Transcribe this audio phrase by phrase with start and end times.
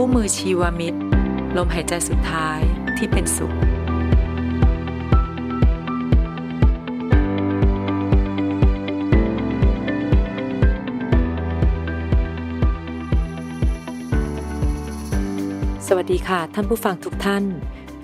[0.00, 0.98] คู่มือชีวมิตร
[1.56, 2.60] ลมหายใจสุดท้าย
[2.96, 3.52] ที่เป็นสุข
[15.86, 17.44] สวัสดีค่ะท่านผู้ฟังทุกท่าน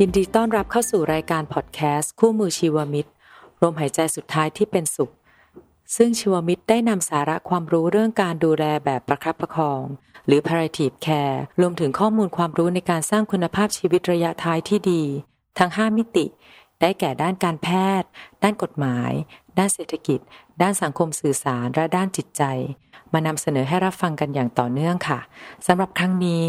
[0.01, 3.11] ยินดีต้อนรับเข้าสู่รายการพอดแคสต์คู่มือชีวมิตร
[3.63, 5.13] ลมหายใจสุดท้ายที่เป็นสุข
[5.97, 9.83] ซึ่งชีวมิตรได้นำสาระความรู้เรื่องการดูแลแบบประคับประคอง
[10.27, 15.03] หรือ palliative care รวมถึงข้อมูลความรู้ในการสร้างคุณภาพชีวิตระยะท้ายที่ดี
[15.59, 16.27] ทั้ง 5 มิติ
[16.81, 17.69] ได้แก่ด้านการแพ
[18.01, 18.09] ทย์
[18.43, 19.13] ด้านกฎหมาย
[19.59, 20.21] ด้านเศรษฐกิจ
[20.63, 22.43] ด้านสังคมสื่อสาร และด้านจิตใจ
[23.13, 25.21] มานำเสนอให้รับฟังกันอย่างต่อเนื่องค่ะ
[25.67, 26.47] สำหรับครั้งนี้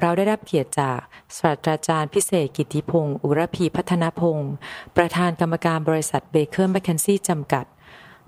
[0.00, 0.98] เราได้รับเกียรติจาก
[1.38, 4.52] ศาสตราจารย์พิเศษกิติพงศ์อุรพีพัฒนพงศ์
[4.96, 7.64] ประธานกรรมการบริษัทเบเกอร์แมคเคนซี่จำกัด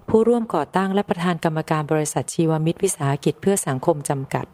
[0.09, 4.47] ผู้ร่วมก่อตั้งและประธานกรรมการบริษัทชีวมิตรวิสาหกิจเพื่อสังคมจำกัด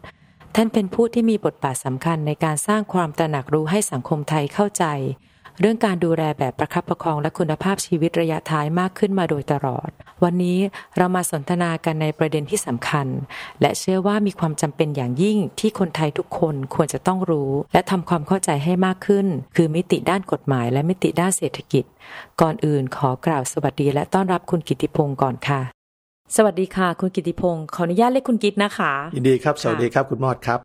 [0.55, 4.85] ท่านเป็นผู้ที่มีบทบาทสำคัญในการสร้างความตระหนักรู้ให้สังคมไทยเข้าใจ
[5.63, 9.89] เรื่องการดูแลแบบประคับประคองและคุณภาพชีวิตระยะท้ายมากขึ้นมาโดยตลอด
[10.23, 10.59] วันนี้
[10.97, 13.07] เรามาสนทนากันในประเด็นที่สำคัญ
[13.61, 21.85] และเชื่อว่ามีความจำเป็นอย่างยิ่งที่คนไทยทุกคนควรจะต้องรู้ และทำความเข้าใจให้มากขึ้น คือมิติด้านกฎหมาย และมิติด้านเศรษฐกิจ
[22.41, 25.61] ก่อนอื่นขอกล่าวสวัสดี และต้อนรับคุณกิติพงศ์ก่อนค่ะ
[26.35, 30.59] สวัสดีค่ะ คุณกิติพงศ์ขออนุญาตเรียกคุณกิตนะคะยินดีครับ สวัสดีครับคุณมอดครับ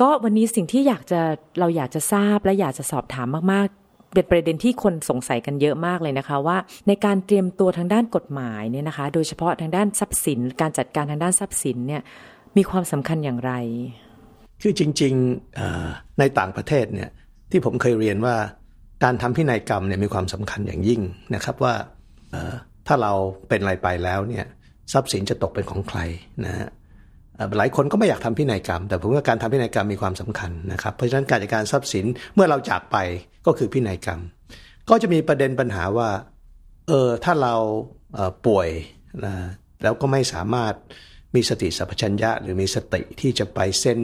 [0.00, 1.20] ก็วันนี้สิ่งที่อยากจะ
[1.58, 3.83] เราอยากจะทราบและอยากจะสอบถามมากๆ
[4.14, 6.56] เป็นประเด็นที่คนสงสัยกันเยอะมากเลยนะคะว่า
[6.88, 12.02] ในการเตรียมตัวทางด้านกฎหมายเนี่ยนะคะ โดยเฉพาะทางด้านทรัพย์สิน การจัดการทางด้านทรัพย์สินเนี่ย
[12.56, 13.52] มีความสำคัญอย่างไร
[14.62, 17.10] คือจริงๆในต่างประเทศเนี่ย
[17.50, 18.34] ที่ผมเคยเรียนว่า
[19.04, 21.00] การทำพินัยกรรมเนี่ยมีความสำคัญอย่างยิ่ง
[21.34, 21.74] นะครับว่า
[22.86, 23.12] ถ้าเรา
[23.48, 24.44] เป็นอะไรไปแล้วเนี่ย
[24.92, 26.00] ทรัพย์สินจะตกเป็นของใคร
[26.44, 26.68] นะฮะ
[27.58, 32.96] หลายคนก็ไม่อยากทำพินัยกรรม แต่ผมว่าการทำพินัยกรรมมีความสำคัญนะครับเพราะฉะนั้นการจัดการทรัพย์สินเมื่อเราจากไป
[33.46, 34.20] ก็คือพินัยกรรม
[34.90, 36.08] ก็จะมีประเด็นปัญหาว่า
[36.88, 37.54] เออถ้าเรา
[38.46, 38.68] ป่วย
[39.24, 39.34] นะ
[39.82, 40.74] แล้วก็ไม่สามารถ
[41.34, 43.98] มีสติสัพพัญญะ หรือมีสติที่จะไปเส้น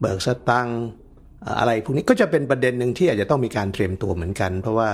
[0.00, 0.68] เบิกสตัง
[1.58, 4.88] อะไรพวกนี้ก็จะเป็นประเด็นหนึ่งที่อาจจะต้องมีการเตรียมตัวเหมือนกัน เพราะว่า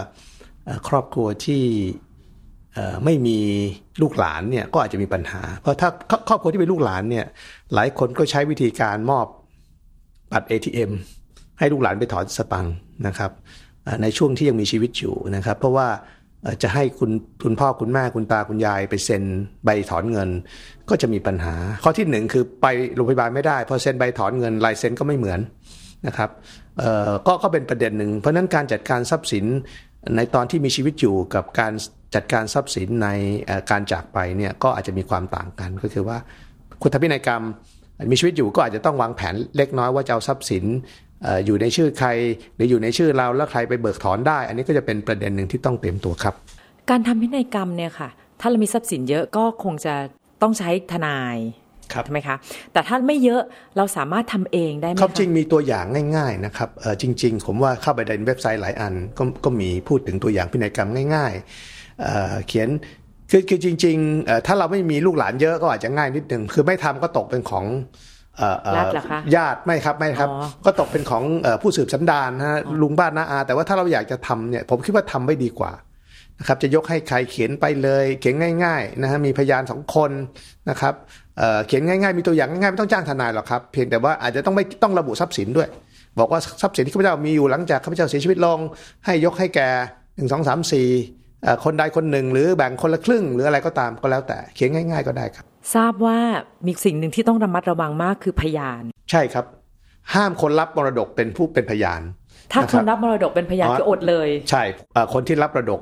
[0.89, 1.63] ครอบครัวที่
[3.05, 3.39] ไม่มี
[4.03, 5.89] ลูกหลานเนี่ยก็อาจจะมีปัญหา เพราะถ้า
[6.29, 7.27] ครอบครัวที่เป็นลูกหลานเนี่ย
[7.75, 9.27] หลายคนก็ใช้วิธีการมอบ
[10.33, 10.91] บัตร ATM
[11.59, 12.67] ให้ลูกหลานไปถอนสตัง
[13.07, 13.31] นะครับ
[14.03, 15.89] ในช่วงที่ยังมีชีวิตอยู่นะครับ เพราะว่า
[16.63, 17.11] จะให้คุณ
[17.43, 19.23] คุณพ่อคุณแม่คุณตาคุณยายไปเซ็น
[19.65, 20.31] ใบถอนเงิน
[20.91, 25.41] ก็จะมีปัญหา ข้อที่หนึ่งคือไปโรงพยาบาลไม่ได้พอเซ็นใบถอนเงินลายเซ็นก็ไม่เหมือน
[26.07, 26.31] นะครับ
[27.27, 29.45] ก็ก็เป็นประเด็นหนึ่งเพราะนั้นการจัดการทรัพย์สิน
[30.17, 31.73] ในตอนที่มีชีวิตอยู่กับการ
[32.15, 33.09] จัดการทรัพย์สินใน
[33.71, 36.19] การจากไปเนี่ยก็อาจจะมีความต่างกัน ก็คือว่า
[36.83, 37.43] คุณทพินัยกรรม
[38.11, 40.65] มีชีวิตอยู่ก็อาจจะต้องวางแผนเล็กน้อยว่าจะเอาทรัพย์สิน
[41.47, 42.09] อยู่ในชื่อใคร
[42.55, 46.35] หรืออยู่ในชื่อเราแล้วใครไปเบิกถอนได้ อันนี้ก็จะเป็นประเด็นหนึ่งที่ต้องเตรียมตัวครับ
[46.91, 48.09] การทำพินัยกรรมเนี่ยค่ะ
[48.41, 49.95] ถ้าเรามีทรัพย์สินเยอะก็คงจะ
[50.43, 51.37] ต้องใช้ทนาย
[52.05, 52.37] ใช่ไหมคะ
[52.73, 53.43] แต่ถ้าไม่เยอะ
[53.77, 55.85] เราสามารถทำเองได้ไหมครับจริงมีตัวอย่าง
[56.17, 56.71] ง่าย ๆนะครับ
[57.03, 61.76] จริง ๆ ผมว่าเข้าไปในเว็บไซต์หลายอันก็ก็มีพูดถึงตัวอย่างพินัยกรรมง่าย ๆ
[62.49, 62.69] เขียน
[63.31, 67.65] คือคือจริงๆถ้าเราไม่มีลูกหลานเยอะก็อาจจะง่ายนิดนึงคือไม่ทำก็ตกเป็นของ
[69.35, 70.29] ญาติไม่ครับไม่ครับ
[70.67, 71.23] ก็ตกเป็นของ
[71.63, 75.73] ผู้สืบสันดานนะลุงบ้านนาอา แต่ว่าถ้าเราอยากจะทำเนี่ยผมคิดว่าทำไม่ดีกว่า
[76.39, 78.35] นะครับจะยกให้ใครเขียนไปเลยเขียน
[78.65, 80.11] ง่ายๆนะฮะมีพยานสองคน
[80.71, 80.95] นะครับ
[81.67, 85.69] เขียนง่ายๆ มีตัวอย่างง่ายๆไม่ต้องจ้างทนายหรอกครับ เพียงแต่ว่าอาจจะต้องไม่ต้องระบุทรัพย์สินด้วย
[86.19, 88.59] บอกว่าทรัพย์สินที่ข้าพเจ้ามีอยู่หลังจากข้าพเจ้าเสียชีวิตลง
[89.05, 89.69] ให้ยกให้แก่
[90.17, 90.89] หนึ่งสองสามสี่
[91.65, 96.19] คนใดคนหนึ่ง หรือแบ่งคนละครึ่ง หรืออะไรก็ตามก็แล้วแต่เขียนง่าย ๆ ก็ได้ครับ ทราบว่า
[96.67, 99.45] มีสิ่งหนึ่งที่ต้องระมัดระวังมากคือพยาน ใช่ครับ
[100.15, 102.03] ห้ามคนรับมรดกเป็นผู้เป็นพยาน
[102.53, 104.63] ถ้าคนรับมรดกเป็นพยานก็อดเลย ใช่
[105.13, 105.81] คนที่รับมรดก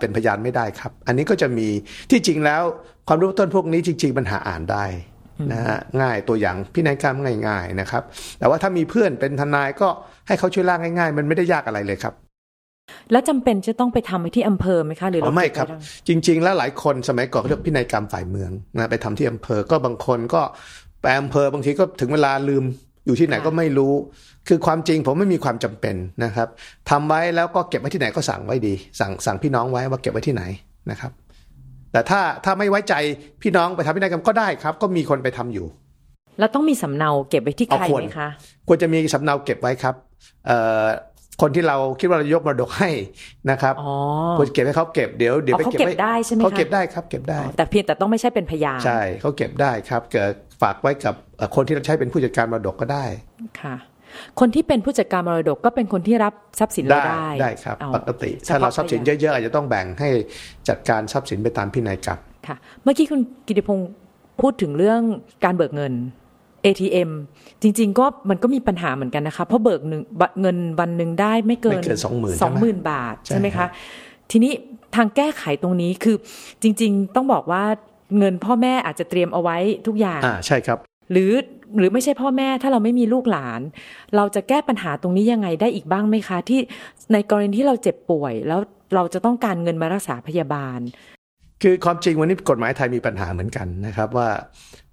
[0.00, 1.68] เป็นพยานไม่ได้ครับ อันนี้ก็จะมี
[2.10, 2.62] ที่จริงแล้ว
[3.08, 4.84] ความรู้ต้นพวกนี้จริงๆปัญหาอ่านได้
[5.52, 7.16] นะฮะง่ายตัวอย่างพินัยกรรม
[7.48, 8.02] ง่าย ๆนะครับ
[8.38, 9.88] แต่ว่าถ้ามีเพื่อนเป็นทนายก็
[10.26, 12.14] ให้เขาช่วยล่างง่าย ๆ มันไม่ได้ยากอะไรเลยครับ
[13.12, 15.66] แล้วจำเป็นจะต้องไปทำที่อำเภอไหมคะหรือไม่ครับ
[16.08, 20.42] จริง ๆ แล้วหลายคนสมัยก่อนเขาเรียกพินัยกรรมฝ่ายเมืองนะไปทำที่อำเภอก็บางคนก็
[21.02, 22.64] ไปอำเภอบางทีก็ถึงเวลาลืม
[23.06, 23.92] อยู่ที่ไหนก็ไม่รู้
[24.48, 26.48] คือความจริงผมไม่มีความจำเป็นนะครับ
[26.90, 30.42] ทำไว้แล้วก็เก็บไว้ที่ไหนก็สั่งไว้ดี สั่งสั่งพี่น้องไว้ว่าเก็บไว้ที่ไหน
[30.90, 31.12] นะครับ
[31.92, 32.94] แต่ถ้าถ้าไม่ไว้ใจ
[33.42, 35.66] พี่น้องไปทำพินัยกรรมก็ได้ครับ ก็มีคนไปทำอยู่
[36.38, 38.28] แล้วต้องมีสำเนาเก็บไว้ที่ใครไหมคะ
[38.68, 39.94] ควรจะมีสำเนาเก็บไว้ครับ
[40.46, 40.84] เอ่อ
[41.40, 42.90] คนที่เราคิดว่าเรายกมรดกให้
[43.50, 43.74] นะครับ
[44.38, 50.32] ควรเก็บให้เขาเก็บเดี๋ยวเดี๋ยวไปเก็บได้ใช่ไหมคะเขาเก็บได้ครับเก็บได้ แต่เพียงแต่ต้องไม่ใช่เป็นพยานใช่เขาเก็บได้ครับเกิด
[50.62, 51.14] ฝากไว้กับ
[51.54, 53.04] คนที่เราใช้เป็นผู้จัดการมรดกก็ได้
[53.62, 53.76] ค่ะ
[54.40, 60.08] คนที่เป็นผู้จัดการมรดกก็เป็นคนที่รับทรัพย์สินเราได้ได้ ได้ครับอ๋อปกติเฉถ้าพาะเราทรัพย์สินพยานเยอะๆอาจจะต้องแบ่งให้
[60.68, 63.90] จัดการทรัพย์สินไปตามพินัยกรรมค่ะ เมื่อกี้คุณกิติพงศ์
[64.40, 65.00] พูดถึงเรื่อง
[65.44, 65.92] การเบิกเงิน
[66.64, 67.10] ATM
[67.62, 72.06] จริง ๆ ก็มันก็มีปัญหาเหมือนกันนะคะ เพราะเบิกหนึ่งบัตรเงินวันหนึ่งได้ไม่เกินไม่เกิน20,000ส
[72.46, 73.68] องหมื่นบาทใช่ใช่ไหมครัคะบ
[74.30, 74.52] ทีนี้
[74.96, 76.16] ทางแก้ไขตรงนี้คือ
[76.62, 77.64] จริง ๆ ต้องบอกว่า
[78.18, 80.78] เงินพ่อแม่อาจจะเตรียมเอาไว้ทุกอย่างอ่าใช่ครับ
[81.12, 81.32] หรือ
[81.78, 83.60] หรือไม่ใช่พ่อแม่ถ้าเราไม่มีลูกหลาน
[84.16, 86.60] เราจะแก้ปัญหาตรงนี้ยังไงได้อีกบ้างไหมคะ ที่
[87.12, 88.60] ในกรณีที่เราเจ็บป่วย แล้ว
[88.94, 90.80] เราจะต้องการเงินมารักษาพยาบาล
[91.62, 94.89] คือความจริงวันนี้กฎหมายไทยมีปัญหาเหมือนกันนะครับว่าเอ่อ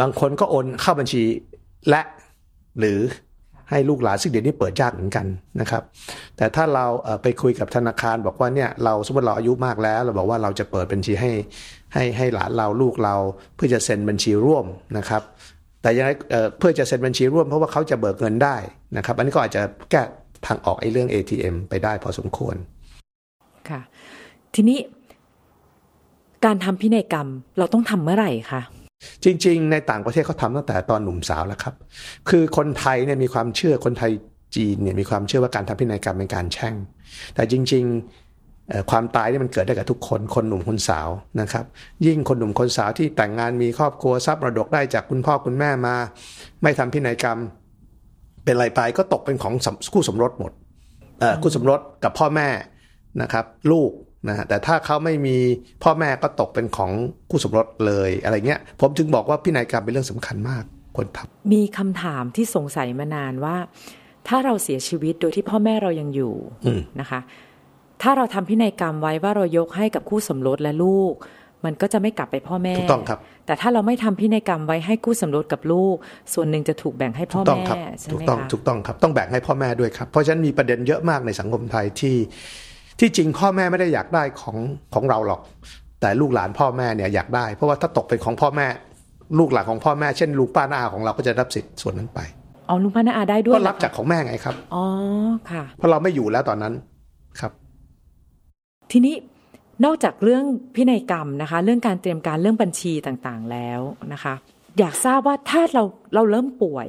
[0.00, 1.22] บางคนก็โอนเข้าบัญชี
[1.88, 2.00] และ
[2.78, 2.98] หรือ
[3.70, 5.26] ให้ลูกหลานซึ่งเดี๋ยวนี้เปิดยากเหมือนกัน
[5.60, 5.82] นะครับ
[6.36, 6.86] แต่ถ้าเรา
[7.22, 11.32] ไปคุยกับธนาคารบอกว่าเนี่ยเราสมมติเราอายุมากแล้ว เราบอกว่าเราจะเปิดบัญชีให้
[11.94, 13.14] ให้ให้หลานเราลูกเรา
[13.54, 14.64] เพื่อจะเซ็นบัญชีร่วม
[14.98, 15.22] นะครับ
[15.82, 16.10] แต่ยังไง
[16.58, 18.56] เพื่อจะเซ็นบัญชีร่วมเพราะว่าเขาจะเบิกเงินได้
[18.96, 20.02] นะครับ อันนี้ก็อาจจะแก้
[20.46, 22.56] ทางออกไอ้เรื่อง ATM ไปได้พอสมควร
[23.68, 23.80] ค่ะ
[24.54, 24.78] ทีนี้
[26.44, 27.28] การทำพินัยกรรม
[27.58, 28.62] เราต้องทำเมื่อไหร่คะ
[29.24, 31.74] จริง ๆ ในต่างประเทศเขาทำตั้งแต่ตอนหนุ่มสาวแล้วครับ
[32.28, 34.10] คือคนไทยเนี่ยมีความเชื่อคนไทย
[34.56, 36.74] จีนเนี่ยมีความเชื่อว่าการทำพินัยกรรมเป็นการแช่ง
[37.34, 37.84] แต่จริง
[38.32, 41.08] ๆ ความตายนี่มันเกิดได้กับทุกคน คนหนุ่มคนสาว
[41.40, 41.64] นะครับ
[42.06, 45.94] ยิ่งคนหนุ่มคนสาวที่แต่งงานมีครอบครัวทรัพย์มรดกได้จากคุณพ่อคุณแม่มา
[46.62, 47.38] ไม่ทำพินัยกรรม
[48.44, 49.54] เป็นไรไปก็ตกเป็นของ
[49.92, 50.52] คู่สมรสหมด
[51.42, 52.48] คู่สมรสกับพ่อแม่
[53.22, 53.90] นะครับ ลูก
[54.26, 55.36] นะฮะแต่ถ้าเขาไม่มี
[55.82, 56.90] พ่อแม่ก็ตกเป็นของ
[57.30, 60.64] คู่สมรสเลยอะไรเงี้ย ผมจึงบอกว่าพินัยกรรมเป็นเรื่องสำคัญมาก
[60.96, 63.56] ควรทำมีคำถามที่สงสัยมานานว่า
[64.28, 66.34] ถ้าเราเสียชีวิตโดยที่พ่อแม่เรายังอยู่
[66.66, 67.20] อืมนะคะ
[68.02, 71.14] ถ้าเราทำพินัยกรรมไว้ว่าเรายกให้กับคู่สมรสและลูก
[71.64, 75.96] มันก็จะไม่กลับไปพ่อแม่ถูกต้องครับ แต่ถ้าเราไม่ทำพินัยกรรมไว้ให้คู่สมรสกับลูก
[76.34, 82.16] ส่วนหนึ่งจะถูกแบ่งให้พ่ถูอกต้องแม่ครับใช่ถูไหกมต้องคะถูกต้องครับต้องแบ่งให้พ่อแม่ด้วยครับเพราะฉะนั้นมีประเด็นเยอะมากในสังคมไทยที่
[83.00, 84.56] ที่จริงพ่อแม่ไม่ได้อยากได้ของ
[84.94, 85.40] ของเราหรอก
[86.00, 88.66] แต่ลูกหลานพ่อแม่เนี่ยอยากได้ เพราะว่าถ้าตกเป็นของพ่อแม่
[89.38, 92.20] ลูกหลานของพ่อแม่เช่นลูกป้าน้าอาของเราก็จะรับสิทธิ์ส่วนนั้นไป
[92.68, 94.84] อ๋อลุงพันอาได้ด้วยก็เหอรับจากของแม่ไงครับอ๋อ
[95.50, 96.74] ค่ะ เพราะเราไม่อยู่แล้วตอนนั้น
[97.40, 97.52] ครับ
[98.90, 99.14] ทีนี้
[99.84, 103.80] นอกจากเรื่องพินัยกรรมนะคะ เรื่องการเตรียมการเรื่องบัญชีต่างๆแล้ว
[104.12, 104.34] นะคะ
[104.78, 105.82] อยากทราบว่าถ้าเรา
[106.14, 106.88] เราเริ่มป่วย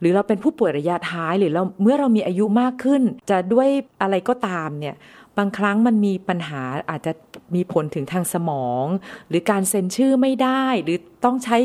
[0.00, 3.68] หรือเราเป็นผู้ป่วยระยะท้ายหรือเราเมื่อเรามีอายุมากขึ้น จะด้วย
[4.02, 4.94] อะไรก็ตามเนี่ย
[5.38, 7.12] บางครั้งมันมีปัญหาอาจจะ
[7.54, 8.86] มีผลถึงทางสมอง
[9.28, 11.56] หรือการเซ็นชื่อไม่ได้ หรือต้องใช้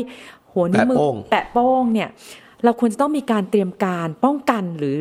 [0.52, 2.08] หัวนิ้วมือแปะโป้งแปะโป้งเนี่ย
[2.64, 4.96] เราควรจะต้องมีการเตรียมการป้องกันหรือ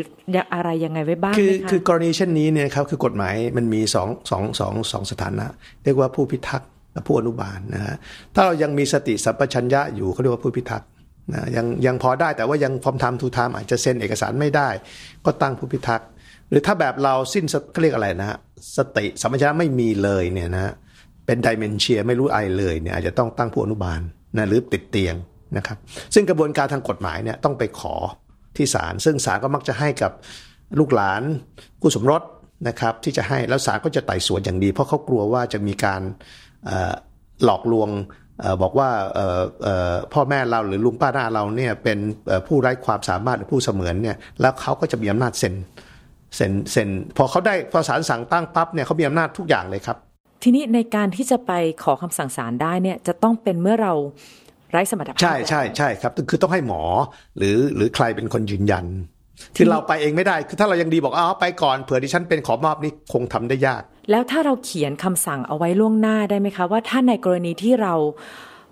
[0.53, 5.45] อะไรยังไงไว้บ้างคือไหมคะคือกรณีเช่นนี้เนี่ยครับคือกฎหมายมันมีสองสองสองสองสถานะ
[5.83, 7.95] เรียกว่าผู้พิทักษ์กับผู้อนุบาลนะฮะ
[8.33, 10.87] ถ้าเรายังมีสติสัมปชัญญะอยู่เขาเรียกว่าผู้พิทักษ์
[11.33, 14.69] นะยังยังพอได้แต่ว่ายังฟอร์มทำทูทามอาจจะเซ็นเอกสารไม่ได้
[15.25, 16.07] ก็ตั้งผู้พิทักษ์
[16.49, 18.37] หรือถ้าแบบเราสิ้นสเขาเรียกอะไรนะฮะ
[18.77, 20.73] สติสัมปชัญญะไม่มีเลยเนี่ยนะ
[21.25, 24.01] เป็นไดเมนเชียไม่รู้อะไรเลยเนี่ยอาจจะต้องตั้งผู้อนุบาล
[24.37, 25.15] นะหรือติดเตียง
[25.57, 25.77] นะครับ
[26.13, 27.95] ซึ่งกระบวนการทางกฎหมายเนี่ยต้องไปขอ
[28.55, 30.11] ที่ศาลซึ่งศาลก็มักจะให้กับ
[30.79, 31.21] ลูกหลาน
[31.81, 32.21] คู่สมรส
[32.67, 36.01] นะครับ ที่จะให้แล้วศาลก็จะไต่สวนอย่างดี เพราะเขากลัวว่าจะมีการ
[37.43, 37.89] หลอกลวง
[38.43, 39.19] ออบอกว่าอ
[39.91, 41.97] อพ่อแม่เราหรือลุงป้าน้าเราเนี่ยเป็น
[42.47, 45.53] ผู้ไร้ความสามารถหรือผู้เสมือนเนี่ยแล้วเขาก็จะมีอำนาจเซ็น
[46.35, 49.97] เซ็นเซ็นพอเขาได้พอศาลสั่งตั้งปั๊บเนี่ยเขามีอำนาจทุกอย่างเลยครับ
[50.43, 51.51] ทีนี้ในการที่จะไป
[51.83, 53.93] ขอคำสั่งศาลได้เนี่ยจะต้องเป็นเมื่อเรา
[54.71, 56.81] ไร้สมรรถภาพใช่ใช่ใช่ครับคือต้องให้หมอ
[57.37, 58.85] หรือหรือใครเป็นคนยืนยัน
[59.55, 63.81] คือเราไปเองไม่ได้คือถ้าเรายังดีบอกอ๋อไปก่อนเผื่อดิฉันเป็นขอมอบนี่คงทำได้ยาก
[64.11, 67.93] แล้วถ้าเราเขียนคำสั่งเอาไว้ล่วงหน้าได้ไหมคะ ว่าถ้าในกรณีที่เรา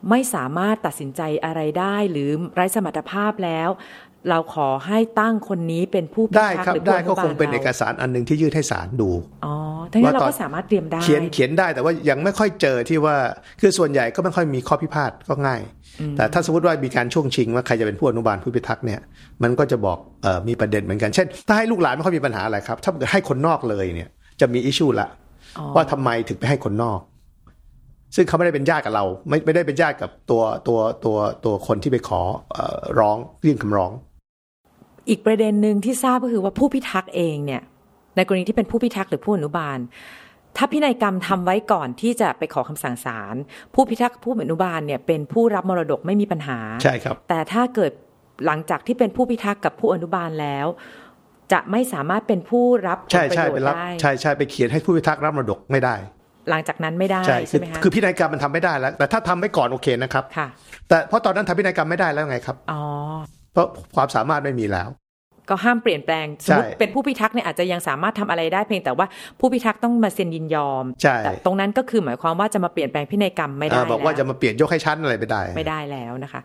[0.09, 3.69] ไม่สามารถตัดสินใจอะไรได้ หรือไร้สมรรถภาพแล้ว
[4.29, 9.09] เราขอให้ตั้งคนนี้เป็นผู้พิได้ทักครับษ์หรือได้ผู้ก็คงเป็นาเอกสารอันหนึ่งที่ยื่นให้ศาลดู
[9.45, 9.53] อ๋อ
[9.91, 13.15] ทั้งนั้นเราว่าตอนก็สามารถเตรียมได้เขียนเขียนได้แต่ว่ายังไม่ค่อยเจอที่ว่า
[13.61, 15.61] คือส่วนใหญ่ก็ไม่ค่อยมีข้อพิพาทก็ง่าย
[16.17, 18.99] แต่ถ้าสมมติว่ามีการช่วงชิงว่าใครจะเป็นผู้อนุบาลผู้พิทักษ์เนี่ย
[19.43, 24.09] มันก็จะบอกเออมีประเด็นเหมือนกันเช่น ถ้าให้ลูกหลานไม่ค่อยมีปัญหาอะไรครับถ้าเกิดให้คนนอกเลยเนี่ย
[24.41, 25.09] จะมีอิชชูละ
[25.57, 26.99] อ๋อว่าทำไมถึงไปให้คนนอก
[28.15, 33.91] ซึ่งเขาไม่ได้เป็นญาติกับเรา ไม่ไม่ได้เป็นญาติกับตัวตัวตัวตัวคนที่ไปขอเอ่อร้องยื่นคำร้อง
[35.09, 37.61] อีกประเด็นหนึ่งที่ทราบก็คือว่าผู้พิทักษ์เองเนี่ย
[38.15, 39.77] ในกรณีที่เป็นผู้พิทักษ์หรือผู้อนุบาล
[40.57, 43.35] ถ้าพินัยกรรมทำไว้ก่อนที่จะไปขอคำสั่งศาล
[43.73, 47.91] ผู้พิทักษ์ผู้อนุบาลเนี่ยเป็นผู้รับมรดกไม่มีปัญหาใช่ครับ แต่ถ้าเกิด
[48.45, 50.67] หลังจากที่เป็นผู้พิทักษ์กับผู้อนุบาลแล้ว
[51.51, 55.95] จะไม่สามารถเป็นผู้รับผลใช่ประใช่โยชไปน์รับได้ใช่ใช่ไปเขียนให้ผู้พิทักษ์รับมรดกไม่ได้
[56.49, 60.47] หลังจากนั้นไม่ได้ใช่คืใช่อไหมคะคือพินัยกรรมมันทำไม่ได้แล้ว แต่ถ้าทำไว้ก่อนโอเคนะครับค่ะ
[60.87, 62.81] แต่เพราะตอนนั้นทำพินัยกรรมไม่ได้แล้วไงครับอ๋อ
[63.57, 64.89] เพราะความสามารถไม่มีแล้ว
[65.49, 69.07] ก็ห้ามเปลี่ยนแปลงสมมติใช่เป็นผู้พิทักษ์เนี่ยอาจจะยังสามารถทำอะไรได้เพียงแต่ว่า
[69.39, 76.41] ผู้พิทักษ์ต้องมาเซ็นยินยอมใช่แต่ตรงนั้นก็คือหมายความว่าจะมาเปลี่ยนแปลงพินัยกรรมไม่ได้อ่าบอกว่าแล้วจะมาเปลี่ยนยกให้ชั้นอะไรไม่ได้ ไม่ได้แล้วนะคะ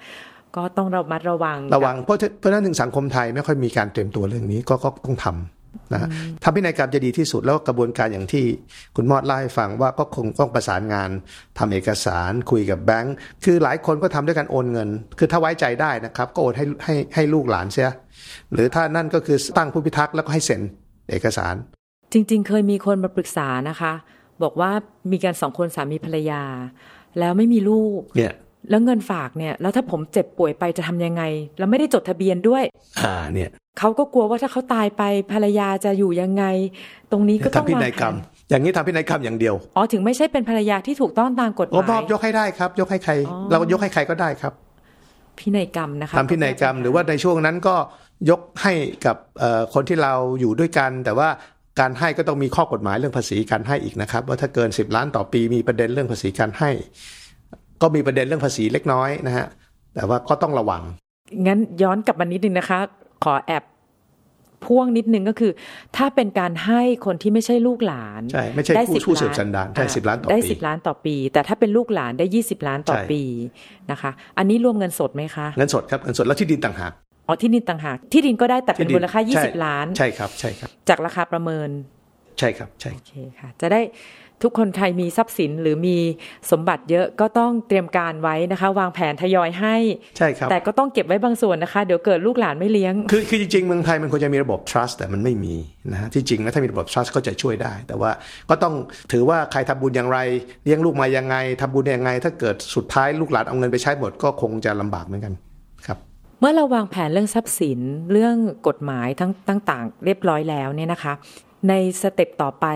[0.56, 5.61] ก็ต้องระมัดระวังระวังเพราะเพราะฉะนั้นถึงสังคมไทยไม่ค่อยมีการเตรียมตัวเรื่องนี้ก็ก็ต้องทำ
[5.92, 6.08] นะฮะ
[6.42, 8.44] ทำพินัยกรรมจะดีที่สุดแล้วกระบวนการอย่างที่
[8.96, 11.10] คุณมอดเล่าให้ฟังว่าก็คงต้องประสานงาน
[11.58, 13.14] ทำเอกสารคุยกับแบงค์
[13.44, 14.88] คือหลายคนก็ทำด้วยการโอนเงิน
[15.18, 17.90] คือถ้าไว้ใจได้นะครับ ก็โอนให้ให้ให้ลูกหลานเสีย
[18.52, 20.62] หรือถ้านั่นก็คือตั้งผู้พิทักษ์แล้วก็ให้เซ็น
[21.10, 21.54] เอกสาร
[22.12, 23.92] จริง ๆ เคยมีคนมาปรึกษานะคะ
[24.42, 24.70] บอกว่า
[25.10, 26.42] มีกันสองคนสามีภรรยา
[27.18, 28.34] แล้วไม่มีลูกเนี่ย
[28.70, 31.22] แล้วเงินฝากเนี่ย แล้วถ้าผมเจ็บป่วยไปจะทำยังไง
[31.58, 32.64] แล้วไม่ได้จดทะเบียนด้วย
[33.00, 35.02] อ่าเนี่ยเขาก็กลัวว่าถ้าเขาตายไป
[35.32, 36.44] ภรรยาจะอยู่ยังไง
[37.12, 38.16] ตรงนี้ก็ต้องทำพิวางนัยแผกรรมน
[38.50, 43.12] อย่างนี้ทำพินัยกรรมอย่างเดียว อ๋อ ถึงไม่ใช่เป็นภรรยาที่ถูกต้องตามกฎหโอ้มายมอบยกให้ได้ครับ ยกให้ใคร
[43.50, 44.52] เรายกให้ใครก็ได้ครับ
[45.38, 47.74] พินัยกรรมนะคะทำพินัยกรรมหรือว่าในช่วงนั้นก็
[48.30, 48.72] ยกให้
[49.06, 51.28] กับเอ่อคนที่เราอยู่ด้วยกัน แต่ว่า
[51.80, 56.70] การให้ก็ต้องมีข้อกฎหมายเรื่องภาษีการให้อีกนะครับ ว่าถ้าเกิน 10 ล้านต่อปีมีประเด็นเรื่องภาษีการให้
[57.82, 59.46] ก็มีประเด็นเรื่องภาษีเล็กน้อยนะฮะ
[59.94, 60.82] แต่ว่าก็ต้องระวัง
[61.46, 62.80] งั้นย้อนกลับมานิดนึงนะคะ
[63.24, 63.64] ขอแอบ
[64.64, 65.52] พ่วงนิดนึงก็คือ
[65.96, 73.22] ถ้าเป็นการให้คนที่ไม่ใช่ลูกหลานใช่ไม่ใช่ด้ผู้10ผู้สืบล้สันดานใช่อ่10ล้านต่อได้ปีสิบล้านต่อปี แต่ถ้าเป็นลูกหลานได้ยี่สิบล้านต่อใช่ปี
[73.90, 76.92] นะคะ อันนี้รวมเงินสดไหมคะเงินสดครับเงินสดแล้วที่ดินต่างหาก
[77.26, 81.68] อ๋อที่ดินต่างหากที่ดินก็ได้แต่เป็นที่ดิมูลค่าใช่20ล้าน ใช่ครับใช่ครับ จากราคาประเมิน
[82.38, 83.80] ใช่ครับใช่โอเคค่ะ จะได้
[84.42, 85.96] ทุกคนไทยมีทรัพย์สินหรือมี
[86.50, 89.76] สมบัติเยอะก็ต้องเตรียมการไว้นะคะ วางแผนทยอยให้
[90.18, 95.54] ใช่ครับแต่ก็ต้องเก็บไว้บางส่วนนะคะ เดี๋ยวเกิดลูกหลานไม่เลี้ยง คือคือจริงๆเมืองไทยมันควรจะมีระบบ trust แต่มันไม่มี
[95.92, 98.10] นะฮะที่จริงแล้วถ้ามีระบบ trust ก็จะช่วยได้ แต่ว่า
[98.50, 98.74] ก็ต้อง
[99.12, 100.18] ถือว่าใครทำบุญอย่างไร
[100.64, 105.34] เลี้ยงลูกมายังไงทำบุญยังไง ถ้าเกิดสุดท้ายลูกหลานเอาเงินไปใช้หมดก็คงจะลำบากเหมือนกัน
[105.86, 105.98] ครับ
[106.40, 107.78] เมื่อเราวางแผนเรื่องทรัพย์สิน
[108.12, 108.36] เรื่อง
[108.68, 111.12] กฎหมายทั้งต่างๆ เรียบร้อยแล้วเนี่ยนะคะ
[111.68, 112.66] ในสเต็ปต่อไป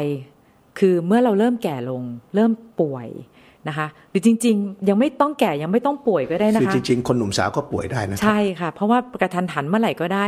[0.79, 2.03] คือเมื่อเราเริ่มแก่ลง
[2.35, 3.09] เริ่มป่วย
[3.69, 10.25] นะคะหรือจริง ๆ ยังไม่ต้องแก่ยังไม่ต้องป่วยก็ได้นะคือคะจริง ๆ คนหนุ่มสาวก็ป่วยได้นะครับใช่ค่ะ เพราะว่ากระทันหันเมื่อไหร่ก็ได้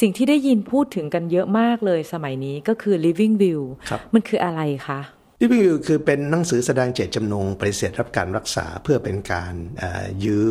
[0.00, 5.00] สิ่งที่ได้ยินพูดถึงกันเยอะมากเลยสมัยนี้ก็คือ living will ครับมันคืออะไรคะ
[5.42, 10.46] รีวิวคือเป็นหนังสือแสดงเจตจำนงปฏิเสธรับการรักษาเพื่อเป็นการเอ่อยื้อ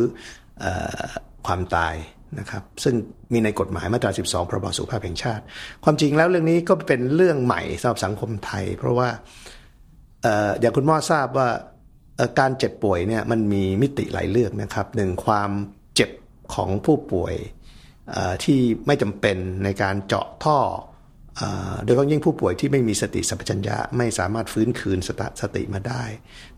[0.60, 1.02] เอ่อ
[1.46, 1.94] ความตาย
[2.38, 2.94] นะครับซึ่ง
[3.32, 5.42] มีในกฎหมายมาตรา 12พรบสุขภาพแห่งชาติ
[5.84, 9.08] ความจริงแล้วเรื่องนี้ก็เป็นเรื่องใหม่สำหรับสังคมไทย เพราะว่า
[10.60, 11.48] อย่างคุณหมอทราบว่า
[12.40, 15.50] การเจ็บป่วยเนี่ยมันมีมิติหลายเรื่องนะครับหนึ่งความ
[15.94, 16.10] เจ็บ
[16.54, 17.34] ของผู้ป่วย
[18.44, 20.58] ที่ไม่จำเป็นในการเจาะท่อ
[21.84, 26.02] โดยเฉพาะยิ่งผู้ป่วยที่ไม่มีสติสัมปชัญญะไม่สามารถฟื้นคืนสตสติมาได้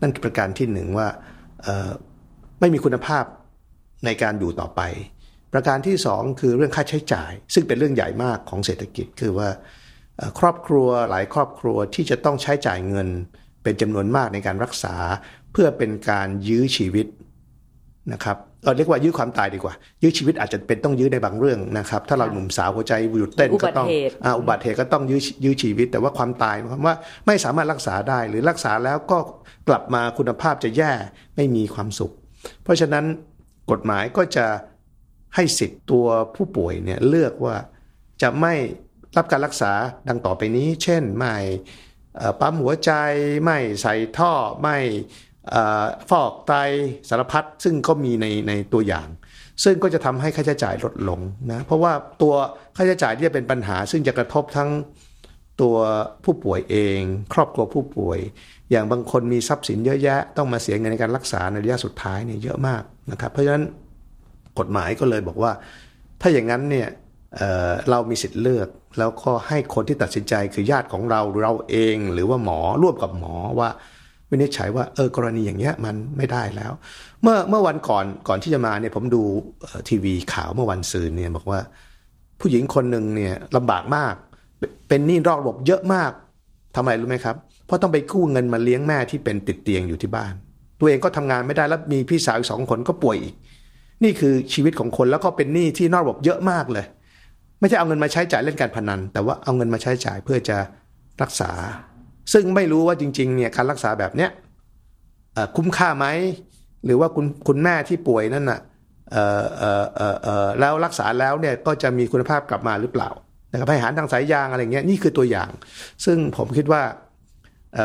[0.01, 1.07] นั่นคือประการที่หนึ่งว่า
[2.59, 3.25] ไม่มีคุณภาพ
[4.05, 4.81] ในการอยู่ต่อไป
[5.53, 9.49] ประการที่สองคือเรื่องค่าใช้จ่าย ซึ่งเป็นเรื่องใหญ่มากของเศรษฐกิจคือว่า
[10.17, 13.07] เอ่อครอบครัวหลายครอบครัวที่จะต้องใช้จ่ายเงิน
[13.63, 14.95] เป็นจำนวนมากในการรักษา
[15.51, 17.07] เพื่อเป็นการยื้อชีวิต
[18.13, 26.95] นะครับเออเรียกว่ายื้อความตายดีกว่า ยื้อชีวิตอาจจะเป็นต้องยื้อในบางเรื่องนะครับ ถ้าเราหนุ่มสาวหัวใจหยุดเต้นอุบัก็ติต้องเหตุอ่าอุบัติเหตุก็ต้องยื้อยื้อชีวิต แต่ว่าความตายหมายความว่า
[27.27, 29.17] ไม่สามารถรักษาได้หรือรักษาแล้วก็
[29.67, 30.91] กลับมาคุณภาพจะแย่
[31.35, 32.11] ไม่มีความสุข
[32.63, 33.05] เพราะฉะนั้น
[33.71, 34.45] กฎหมายก็จะ
[35.35, 37.55] ให้สิทธิ์ตัวผู้ป่วยเนี่ยเลือกว่า
[38.21, 38.53] จะไม่
[39.17, 39.71] รับการรักษา
[40.07, 41.35] ดังต่อไปนี้ เช่นไม่
[42.39, 42.91] ปั๊มหัวใจ
[43.43, 44.77] ไม่ใส่ท่อไม่
[46.09, 46.53] ฟอกไต
[47.09, 49.07] สารพัดซึ่งก็มีในในตัวอย่าง
[49.63, 51.19] ซึ่งก็จะทำให้ค่าใช้จ่ายลดลง
[51.51, 52.33] นะเพราะว่าตัว
[52.75, 54.69] ค่าใช้จ่ายที่จะเป็นปัญหา ซึ่งจะกระทบทั้ง
[55.61, 55.75] ตัว
[56.23, 57.01] ผู้ป่วยเอง
[57.33, 58.19] ครอบครัวผู้ป่วย
[58.71, 63.63] อย่างบางคนมีทรัพย์สินเยอะแยะ ต้องมาเสียเงินในการรักษาในระยะสุดท้ายเนี่ยเยอะมากนะครับเพราะฉะนั้น
[64.59, 65.51] กฎหมายก็เลยบอกว่า
[66.21, 66.87] ถ้าอย่างนั้นเนี่ย
[67.35, 68.67] เเรามีสิทธิ์เลือก
[68.99, 73.69] แล้วก็ให้คนที่ตัดสินใจคือญาติของเราเราเองหรือว่าหมอร่วมกับหมอว่า
[74.29, 76.71] วินิจฉัยว่าเออกรณีอย่างเงี้ยมันไม่ได้แล้ว
[77.21, 79.21] เมื่อเมื่อวันก่อนก่อนที่จะมาเนี่ยผมดู
[79.89, 81.59] ทีวีข่าวเมื่อวันซืนเนี่ยบอกว่า
[82.39, 84.15] ผู้หญิงคนหนึ่งเนี่ยลำบากมาก
[84.87, 86.11] เป็นนหนี้นอกระบบเยอะมาก
[86.75, 90.33] ทำไมรู้ไหมครับ เพราะต้องไปกู้เงินมาเลี้ยงแม่ที่เป็นติดเตียงอยู่ที่บ้าน
[90.79, 93.35] ตัวเองก็ทำงานไม่ได้แล้วมีพี่สาวอีกสองคนก็ป่วยอีก
[94.03, 96.85] นี่คือชีวิตของคนแล้วก็เป็นหนี้ที่นอกระบบเยอะมากเลย
[97.59, 100.57] ไม่ใช่เอาเงินมาใช้จ่ายเล่นการพนัน แต่ว่าเอาเงินมาใช้จ่ายเพื่อจะ
[101.21, 101.51] รักษา
[102.33, 104.29] ซึ่งไม่รู้ว่าจริงๆเนี่ยการรักษาแบบเนี้ย
[105.55, 106.05] คุ้มค่าไหม
[106.85, 108.59] หรือว่าคุณคุณแม่ที่ป่วยนั่นน่ะ
[109.11, 113.09] เอ่อเอ่อเอ่อเอ่อแล้วรักษาแล้วเนี่ยก็จะมีคุณภาพกลับมาหรือเปล่า
[113.51, 115.49] นะครับให้อาหารทางสายยางอะไรเงี้ยนี่คือตัวอย่าง
[116.05, 116.81] ซึ่งผมคิดว่า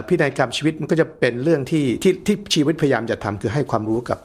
[0.08, 4.18] พินัยกรรมชีวิตมันก็จะเป็นเรื่องที่ที่ที่ชีวิตพยายามจะทำคือให้ความรู้กับ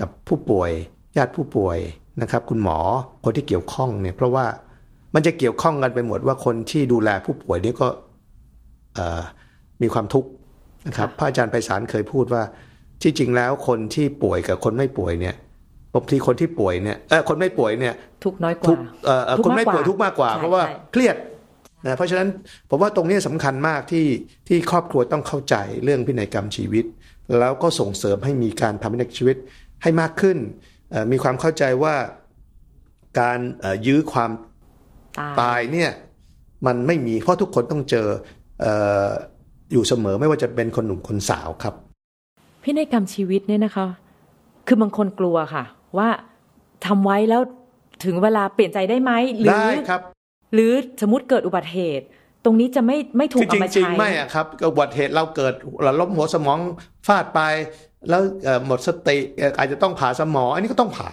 [0.00, 0.70] กับผู้ป่วย
[1.16, 1.78] ญาติผู้ป่วย
[2.22, 2.78] นะครับ คุณหมอ
[3.24, 4.46] คนที่เกี่ยวข้องเนี่ย เพราะว่า
[5.14, 7.88] มันจะเกี่ยวข้องกันไปหมดว่าคนที่ดูแลผู้ป่วยนี่ก็
[9.82, 10.28] มีความทุกข์
[10.86, 12.42] นะครับพระอาจารย์ไพศาลเคยพูดว่า
[13.02, 15.34] ที่จริงแล้วคนที่ป่วยกับคนไม่ป่วยเนี่ย
[15.94, 20.62] บางทีคนที่ป่วยเนี่ยเออคนไม่ป่วยเนี่ย ทุกน้อยกว่าเออคนไม่ป่วยทุกมากกว่า เพราะว่า
[20.92, 21.16] เครียด
[21.86, 22.28] นะเพราะฉะนั้น
[22.70, 24.06] ผมว่าตรงนี้สำคัญมากที่
[24.48, 26.84] ที่ครอบครัวต้องเข้าใจเรื่องพินัยกรรมชีวิต
[27.40, 29.36] แล้วก็ส่งเสริมให้มีการทำพินัยชีวิต
[29.82, 30.38] ให้มากขึ้น
[31.10, 31.94] มีความเข้าใจว่า
[33.20, 33.38] การ
[33.86, 34.30] ยื้อความ
[35.40, 35.90] ตายเนี่ย
[36.66, 38.06] มันไม่มีเพราะทุกคนต้องเจอ
[39.72, 41.74] อยู่เสมอไม่ว่าจะเป็นคนหนุ่มคนสาวครับ
[42.62, 43.86] พินัยกรรมชีวิตเนี่ยนะคะ
[44.66, 45.64] คือบางคนกลัวค่ะ
[45.98, 46.08] ว่า
[46.86, 47.42] ทำไว้แล้ว
[48.04, 50.02] ถึงเวลาเปลี่ยนใจได้ไหมหรือได้ครับ
[50.54, 52.06] หรือสมมติเกิดอุบัติเหตุ
[52.44, 56.58] ตรงนี้จะไม่ไม่ถูกเอามาใช้จริงๆไม่อะครับอุบัติเหตุเราเกิดเราล้มหัวสมอง
[57.06, 57.40] ฟาดไป
[58.08, 58.22] แล้ว
[58.66, 59.16] หมดสติ
[59.58, 61.10] อาจจะต้องผ่าสมองอันนี้ก็ต้องผ่า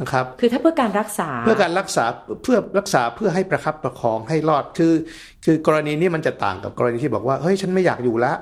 [0.00, 2.04] นะครับคือถ้าเพื่อการรักษาเพื่อการรักษา
[2.42, 4.94] เพื่อรักษาเพื่อให้ประคับประคองให้รอดคือ
[5.44, 8.36] คือกรณีนี้มันจะต่างกับกรณีที่บอกว่าเฮ้ยฉันไม่อยากอยู่แล้ว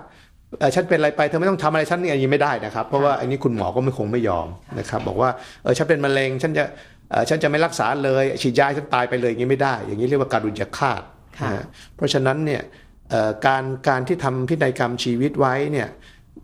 [0.75, 5.31] ฉันเป็นอะไรไปเธอไม่ต้องทำอะไรฉันนี่อันนี้ไม่ได้นะครับ เพราะว่าอันนี้คุณหมอก็ไม่คงไม่ยอมนะครับบอกว่า
[5.63, 6.65] เออฉันเป็นมะเร็งฉันจะ
[7.29, 11.03] ฉันจะไม่รักษาเลยฉีดยาฉันตายไปเลยอย่างนี้ไม่ได้ อย่างนี้เรียกว่าการดุลยฆาต
[11.97, 12.63] เพราะฉะนั้นเนี่ย
[13.47, 15.89] การการที่ทำพินัยกรรมชีวิตไว้เนี่ย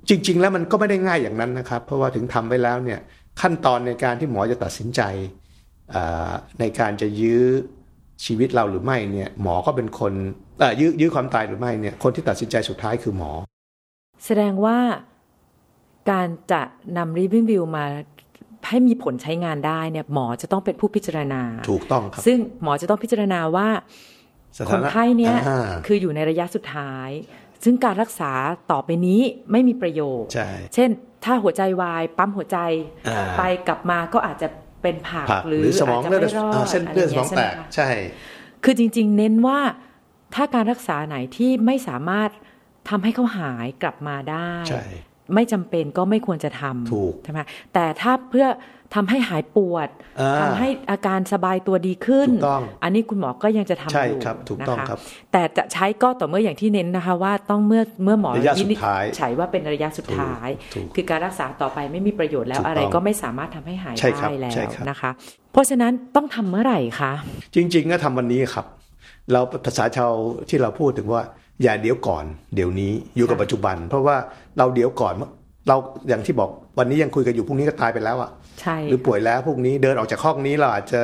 [0.09, 3.01] จริง ๆ แล้วมันก็ไม่ได้ง่ายอย่างนั้นนะครับ เพราะว่าถึงทำไว้แล้วเนี่ย
[3.41, 5.01] ขั้นตอนในการที่หมอจะตัดสินใจ
[6.61, 7.43] ในการจะยื้อ
[8.25, 10.13] ชีวิตเราหรือไม่เนี่ยหมอก็เป็นคน
[10.81, 13.33] ยื้อยื้อความตายหรือไม่เนี่ยคนที่ตัดสินใจสุดท้ายคือหมอ
[14.27, 14.79] แสดงว่า
[16.11, 16.63] การจะ
[16.97, 17.85] นำรีวิววิวมา
[18.69, 23.69] ให้มีผลใช้งานได้เนี่ยหมอจะต้องเป็นผู้พิจารณา ถูกต้องครับ ซึ่งหมอจะต้องพิจารณาว่า
[24.71, 25.37] คนไข้เนี้ย
[25.87, 27.09] คืออยู่ในระยะสุดท้าย
[27.65, 28.33] ซึ่งการรักษา
[28.71, 29.21] ต่อไปนี้
[29.53, 30.31] ไม่มีประโยชน์
[30.75, 30.91] เช่น
[31.25, 32.59] ถ้าหัวใจวายปั๊มหัวใจ
[33.39, 34.49] ไปกลับมาก็อาจจะ
[34.83, 36.23] เป็นผักหรือสมองเลือด
[36.71, 37.89] เส้นเลือดสมองแตกใช่
[38.65, 39.61] คือจริง ๆ เน้นว่า
[40.35, 42.31] ถ้าการรักษาไหนที่ไม่สามารถ
[42.89, 44.51] ทำให้เขาหายกลับมาได้
[45.35, 47.41] ไม่จำเป็นก็ไม่ควรจะทำใช่ไหม
[47.75, 48.47] แต่ถ้าเพื่อ
[48.97, 49.89] ทำให้หายปวด
[50.41, 52.29] ทำให้อาการสบายตัวดีขึ้น
[52.83, 54.19] อันนี้คุณหมอก็ยังจะทำอยู่
[54.61, 54.87] นะคะ
[55.33, 58.79] แต่จะใช้ก็ต่อเมื่ออย่างที่เน้นนะคะ ว่าต้องเมื่อเมื่อหมอยินิจ
[59.21, 60.49] ฉัยว่าเป็นระยะสุดท้าย
[60.95, 64.57] คือการรักษาต่อไปไม่มีประโยชน์แล้วอะไรก็ไม่สามารถทำให้หายได้แล้ว
[64.91, 65.11] นะคะ
[65.53, 67.13] เพราะฉะนั้นต้องทำเมื่อไหร่คะ
[67.55, 68.67] จริง ๆ ก็ทำวันนี้ครับ
[69.33, 70.13] เราภาษาชาว
[70.49, 71.23] ที่เราพูดถึงว่า
[71.63, 74.17] อย่าเดี๋ยวก่อน เดี๋ยวนี้อยู่กับปัจจุบัน เพราะว่า
[74.59, 75.15] เราเดี๋ยวก่อน
[75.69, 75.77] เรา
[76.09, 78.31] อย่างที่บอกวันนี้ยังคุยกันอยู่พรุ่งนี้ก็ตายไปแล้วอะ
[78.61, 81.01] ใช่หรือป่วยแล้วพรุ่งนี้เดินออกจากห้องนี้เราอาจจะ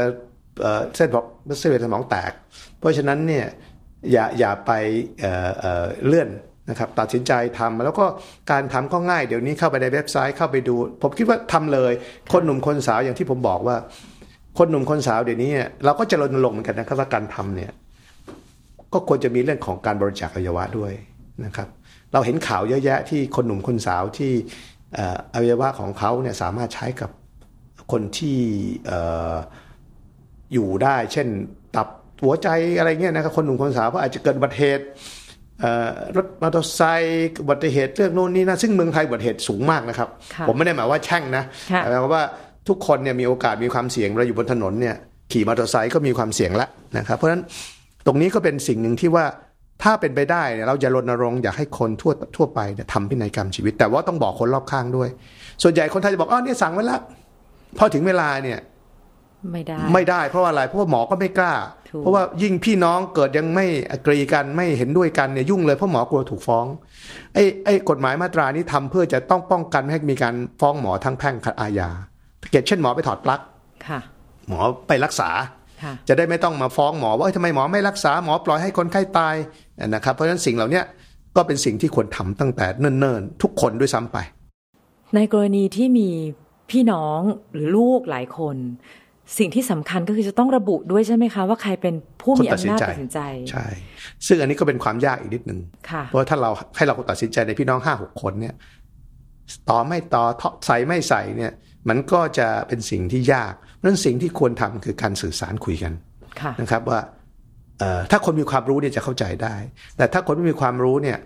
[0.96, 1.24] เส้นบอก
[1.58, 2.32] เส้นสมองแตก
[2.78, 3.46] เพราะฉะนั้นเนี่ย
[4.12, 4.70] อย่าอย่าไป
[5.20, 6.28] เเลื่อน
[6.70, 8.04] นะครับตัดสินใจทำแล้วก็
[8.50, 11.92] การทำก็ง่ายเดี๋ยวนี้เข้าไปในเว็บไซต์เข้าไปดู ผมคิดว่าทำเลย
[12.32, 13.76] คนหนุ่มคนสาวอย่างที่ผมบอกว่า
[14.58, 15.50] คนหนุ่มคนสาวเดี๋ยวนี้
[15.84, 17.72] เราก็จะรณรงค์เหมือนกันนะครับว่าการทำเนี่ย
[18.92, 20.92] ก็ควรจะมีเรื่องของการบริจาคอวัยวะด้วย
[21.44, 21.68] นะครับ
[22.12, 24.32] เราเห็นข่าวเยอะแยะที่คนหนุ่มคนสาวที่
[25.34, 27.10] อวัยวะของเขาเนี่ยสามารถใช้กับ
[27.92, 28.38] คนที่
[30.52, 31.28] อยู่ได้ เช่น
[31.76, 31.88] ตับ
[32.22, 34.84] หัวใจอะไรเงี้ยนะครับคนหนุ่มคนสาวเพราะอาจจะเกิดอุบัติเหตุ
[36.16, 40.08] รถมอเตอร์ไซค์อุบัติเหตุเรื่องโน่นนี่นะซึ่งเมืองไทยอุบัติเหตุสูงมากนะครับ
[40.48, 41.44] ผมไม่ได้หมายว่าแช่งนะ
[41.78, 42.24] แต่หมายว่า
[42.68, 44.96] ทุกคนเนี่ยมีโอกาสมีความเสี่ยงเราอยู่บนถนนเนี่ย
[45.32, 47.42] ขี่มอเตอร์ไซค์ก็มีความเสี่ยงแล้วนะครับ เพราะฉะนั้น
[48.06, 49.24] ตรงนี้ก็เป็นสิ่งหนึ่งที่ว่า
[49.82, 55.08] ถ้าเป็นไปได้เนี่ยเราจะรณรงค์อยากให้คนทั่วทั่วไปเนี่ยทำพินัยกรรมชีวิต แต่ว่าต้องบอกคนรอบข้างด้วย
[55.62, 57.00] ส่วนใหญ่คนไทยจะบอกอ๋อเนี่ยสั่งไว้แล้ว
[57.78, 58.60] พอถึงเวลาเนี่ย
[59.52, 61.54] ไม่ได้ ไม่ได้เพราะว่าอะไร เพราะว่าหมอก็ไม่กล้า
[61.98, 63.66] เพราะว่ายิ่งพี่น้องเกิดยังไม่
[64.06, 66.66] กรีกันไม่เห็นด้วยกันเนี่ยยุ่งเลยเพราะหมอกลัวถูกฟ้อง
[67.34, 71.90] ไอ้ไอ้กฎหมายมาตรานี้ทำเพื่อจะต้องป้องกันไม่ให้มีการฟ้องหมอทั้งแพ่งอาญา
[72.52, 73.40] เกิดเช่นหมอไปถอดปลั๊ก
[74.48, 75.30] หมอไปรักษา
[76.08, 79.34] จะได้ไม่ต้องมาฟ้องหมอว่าทำไมหมอไม่รักษาหมอปล่อยให้คนไข้ตาย
[79.86, 80.82] นะครับเพราะฉะนั้นสิ่งเหล่านี้
[81.36, 84.18] ก็เป็นสิ่งที่ควรทำตั้งแต่เนิ่นๆ ทุกคนด้วยซ้ำไป
[85.14, 86.08] ในกรณีที่มี
[86.70, 87.20] พี่น้อง
[87.54, 88.56] หรือลูกหลายคน
[89.38, 93.18] สิ่งที่สำคัญก็คือจะต้องระบุด้วยใช่ไหมคะ ว่าใครเป็นผู้มีอำนาจตัดสินใจ
[93.50, 93.66] ใช่
[94.26, 95.60] ซึ่งอันนี้ก็เป็นความยากอีกนิดหนึ่ง
[96.06, 98.54] เพราะถ้าเราให้เราตัดสินใจในพี่น้องห้าหกคนเนี่ย
[99.70, 100.24] ต่อไม่ต่อ
[100.66, 101.52] ใส่ไม่ใส่เนี่ย
[101.88, 105.92] มันก็จะเป็นสิ่งที่ยากนั้นสิ่งที่ควรทำคือการสื่อสารคุยกัน
[106.60, 107.00] นะครับว่า
[108.10, 109.56] ถ้าคนมีความรู้เนี่ยจะเข้าใจได้
[109.96, 111.18] แต่ถ้าคนไม่มีความรู้เนี่ย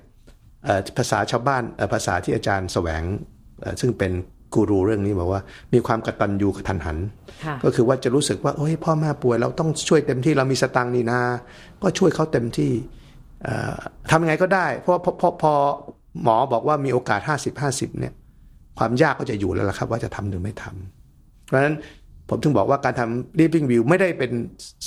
[0.99, 3.03] ภาษาชาวบ้านภาษาที่อาจารย์แสวง
[3.81, 4.13] ซึ่งเป็น
[4.55, 5.41] กูรูเรื่องนี้บอกว่า
[5.73, 6.99] มีความกตัญญูกตันหัน
[7.65, 11.21] ก็คือว่าจะรู้สึกว่าโอ้ยพ่อแม่ป่วยเราต้องช่วยเต็มที่เรามีสตังค์นี่นา
[11.83, 12.73] ก็ช่วยเขาเต็มที่
[14.11, 15.53] ทำยังไงก็ได้ เพราะพอพอพอ
[16.23, 18.13] หมอบอกว่ามีโอกาส 50 50 เนี่ย
[18.79, 21.77] ความยากก็จะอยู่แล้วล่ะครับ ว่าจะทำหรือไม่ทำเพราะฉะนั้น
[22.29, 24.33] ผมถึงบอกว่าการทำ living view ไม่ได้เป็น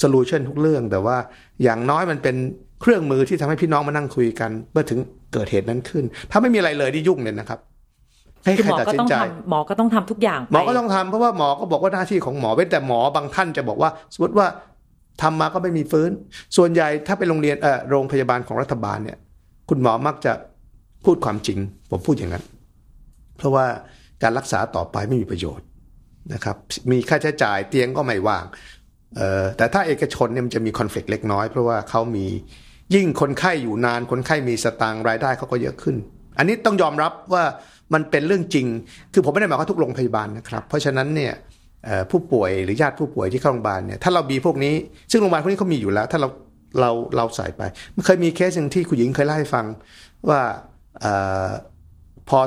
[0.02, 1.18] solution ทุกเรื่อง แต่ว่า
[1.64, 2.36] อย่างน้อยมันเป็น
[2.82, 5.00] เครื่องมือที่ทำให้พี่น้องมานั่งคุยกัน เมื่อถึง
[5.34, 7.60] เกิดเหตุนั้นขึ้น ถ้าไม่มีอะไรเลยที่ยุ่งเลยนะครับ
[8.44, 14.48] ให้คือใคหรมอตัดก็สินต้องใจทำหมอก็ต้องทำทุกอย่างไปหมอก็ต้องทำเพราะว่าหมอก็บอกว่าหน้าที่ของหมอเว้นแต่หมอบางท่านจะบอกว่าสมมติว่า
[15.22, 16.10] ทำมาก็ไม่มีฟื้น
[16.58, 19.18] ส่วนใหญ่ถ้าเป็นโรงเรียนเออโรงพยาบาลของรัฐบาลเนี่ย
[19.70, 20.34] คุณหมอมักจะ
[21.06, 21.60] พูดความจริง
[21.92, 22.44] ผมพูดอย่างนั้น
[23.38, 23.66] เพราะว่า
[24.24, 25.66] การรักษาต่อไปไม่มีประโยชน์
[26.34, 26.58] นะครับ
[26.92, 28.46] มีค่าใช้จ่ายเตียงก็ไม่ว่าง
[29.18, 32.26] เออแต่ถ้าเอกชนเนี่ยมันจะมีคอนฟ lict เล็กน้อย เพราะว่าเขามี
[32.96, 35.96] ยิ่งคนไข้อยู่นานคนไข้มีสตางค์รายได้เขาก็เยอะขึ้น
[36.38, 37.44] อันนี้ต้องยอมรับว่า
[37.94, 38.68] มันเป็นเรื่องจริง
[39.14, 41.34] คือผมไม่ได้หมายว่าทุกโรงพยาบาลนะครับ เพราะฉะนั้นเนี่ย
[41.86, 44.74] เอ่อผู้ป่วยหรือญาติผู้ป่วยที่เข้าโรงพยาบาลเนี่ยถ้าเรามีพวกนี้
[45.12, 46.30] ซึ่งโรงพยาบาลพวกนี้เขามีอยู่แล้ว ถ้าเรา
[46.80, 47.62] เราเราใส่ไป
[47.96, 49.66] มันเคยมีเคสหนึ่งที่คุณหญิงเคยเล่าให้ฟัง
[50.30, 50.42] ว่า
[51.02, 51.06] เอ
[51.46, 51.50] อ
[52.30, 52.40] พอ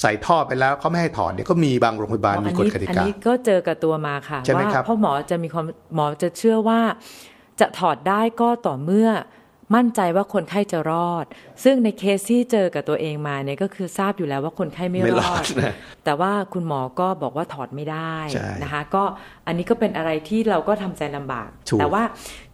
[0.00, 5.64] ใส่ท่อไปแล้วเขาไม่ให้ถอดเนี่ยก็มีบางโรงพยาบาลอ๋อมีอันนี้กติกาอันนี้ก็เจอกับตัวมาค่ะใช่ไหมว่าครับเพราะหมอจะมีความ
[5.94, 6.80] หมอจะเชื่อว่า
[7.60, 9.08] จะถอดได้ก็ต่อเมื่อ
[9.74, 11.24] มั่นใจว่าคนไข้จะรอด
[11.64, 19.02] ซึ่งในเคสที่เจอกับตัวเองมาเนี่ยก็คือทราบอยู่แล้วว่าคนไข้ไม่ไม่รรออดดนะแต่ว่าคุณหมอก็บอกว่าถอดไม่ได้ใช่นะคะ ก็
[19.46, 22.02] อันนี้ก็เป็นอะไรที่เราก็ทำใจลำบากถูกแต่ว่า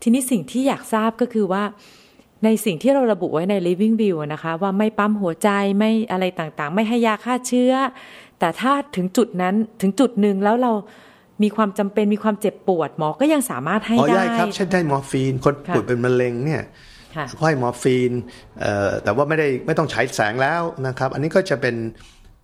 [0.02, 1.62] ทีนี้สิ่งที่อยากทราบก็คือว่า
[2.44, 7.72] ในสิ่งที่เราระบุไว้ใน living will นะคะ ว่าไม่ปั๊มหัวใจไม่อะไรต่างๆ ไม่ให้ยาฆ่าเชื้อ
[8.38, 10.72] แต่ถ้าถึงจุดนั้นถึงจุดหนึ่งแล้วเรา
[11.42, 16.62] มีความจำเป็นมีความเจ็บปวด หมอก็ยังสามารถให้อ๋อได้ได้ครับเช่นได้มอร์ฟีนคนค่ะป่วยเป็นมะเร็งเนี่ย
[17.16, 18.12] ค่ะก็ให้มอร์ฟีน
[18.60, 21.76] เอ่อแต่ว่าไม่ได้ไม่ต้องใช้แสงแล้วนะครับ อันนี้ก็จะเป็น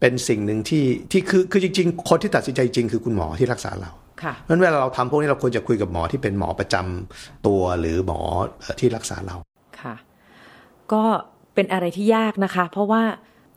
[0.00, 3.90] เป็นสิ่งหนึ่งที่ที่คือคือจริง ๆ คนที่ตัดสินใจจริงคือคุณหมอที่รักษาเรา
[4.22, 8.20] ค่ะเพราะฉะนั้นเวลาเราทำพวกนี้เราควรจะคุยกับหมอที่เป็นหมอประจำตัวหรือหมอ
[8.60, 9.36] เอ่อที่รักษาเรา
[9.80, 9.94] ค่ะ
[10.92, 11.04] ก็
[11.54, 13.02] เป็นอะไรที่ยากนะคะ เพราะว่า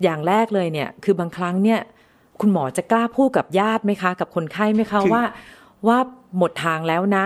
[0.03, 1.79] อย่างแรกเลยเนี่ยคือบางครั้งเนี่ย
[2.41, 5.25] คุณหมอจะกล้าพูดกับญาติไหมคะ กับคนไข้ไหมคะคือว่า
[5.87, 5.97] ว่า
[6.37, 7.25] หมดทางแล้วนะ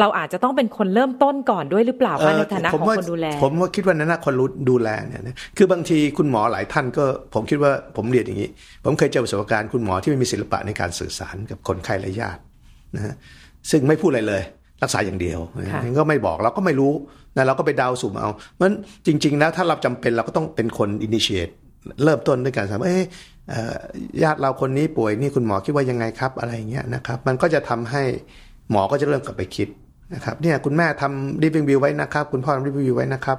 [0.00, 8.48] เราอาจจะต้องเป็นคนเริ่มต้นก่อนด้วยหรือเปล่าคะในฐานะของว่าคนดูแล ผมว่าคิดว่านั่นนะคนรู้ดูแลเนี่ยนะคือบางทีคุณหมอหลายท่านก็ผมคิดว่าผมเรียนอย่างนี้
[8.84, 12.40] ผมเคยเจอประสบการณ์คุณหมอที่ไม่มีศิลปะในการสื่อสารกับคนไข้และญาติ
[12.96, 13.14] นะฮะ
[13.70, 14.42] ซึ่งไม่พูดอะไรเลย
[14.82, 16.92] รักษาอย่างเดียวนะค่ะก็ไม่บอกเราก็ไม่รู้
[17.36, 18.28] นะเราก็ไปเดาสุ่มเอา
[18.60, 18.72] มัน
[19.06, 21.52] จริงๆแล้วถ้าเราจำเป็นเราก็ต้องเป็นคน initiate
[22.04, 23.04] เริ่มต้นด้วยการถามว่าเอ๊ะ
[23.48, 23.76] เอ่อ
[24.22, 28.02] ญาติเราคนนี้ป่วยนี่คุณหมอคิดว่ายังไงครับอะไรอย่างเงี้ยนะครับ มันก็จะทำให้
[28.70, 29.68] หมอก็จะเริ่มกลับไปคิด
[30.14, 33.38] นะครับเนี่ยคุณแม่ทำ living view ไว้นะครับ คุณพ่อทำ living view ไว้นะครับ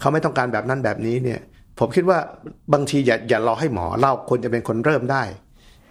[0.00, 1.40] เขาไม่ต้องการแบบนั้นแบบนี้เนี่ย
[1.78, 2.18] ผมคิดว่า
[2.72, 5.22] บางทีอย่าอย่ารอให้หมอเราควรจะเป็นคนเริ่มได้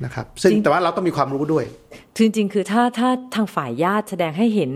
[0.04, 1.66] นะครับ ซึ่งจริงแต่ว่าเราต้องมีความรู้ด้วย
[2.18, 4.72] จริงๆ คือถ้าถ้าทางฝ่ายญาติแสดงให้เห็น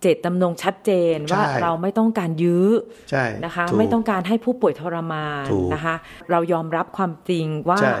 [0.00, 2.66] เจตจำนงชัดเจนว่าใช่เราไม่ต้องการยื้อ
[3.10, 5.94] ใช่นะคะถูกไม่ต้องการให้ผู้ป่วยทรมานถูกนะคะ
[6.30, 7.94] เรายอมรับความจริงว่าใช่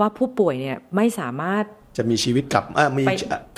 [0.00, 1.64] ว่าผู้ป่วยเนี่ยไม่สามารถ
[1.96, 3.12] จะมีชีวิตกลับเอ่อมีไป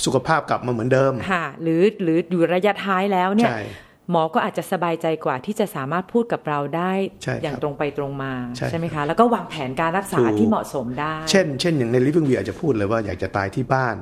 [0.07, 3.63] สุขภาพกลับมาเหมือนเดิมค่ะหรือหรืออยู่ระยะท้ายแล้วเนี่ยใช่
[4.11, 6.93] หมอก็อาจจะสบายใจกว่าที่จะสามารถพูดกับเราได้
[7.23, 8.33] ใช่ครับอย่างตรงไปตรงมา
[8.71, 13.97] ใช่ไหมคะ แล้วก็วางแผนการรักษาถูกที่เหมาะสมได้ เช่น เช่นอย่างใน living view อาจจะพูดเลยว่าอยากจะตายที่บ้าน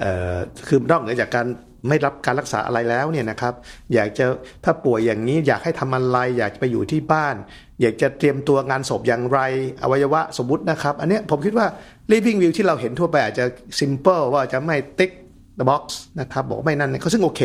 [0.00, 1.46] เอ่อคือนอกเหนือจากการ
[1.88, 3.54] ไม่รับการรักษาอะไรแล้วเนี่ยนะครับ
[3.94, 4.24] อยากจะ
[4.64, 7.34] ถ้าป่วยอย่างนี้อยากให้ทำอะไร อยากจะไปอยู่ที่บ้าน
[7.80, 9.38] อยากจะเตรียมตัวงานศพอย่างไร
[9.82, 11.66] อวัยวะสมมตินะครับ อันเนี้ยผมคิดว่า
[12.12, 13.44] living view ที่เราเห็นทั่วไปอาจจะ
[13.80, 15.12] simple ว่าจะไม่ tick
[15.58, 15.84] the box
[16.20, 17.42] นะครับบอกว่าไม่นั่นเขาซึ่งโอเค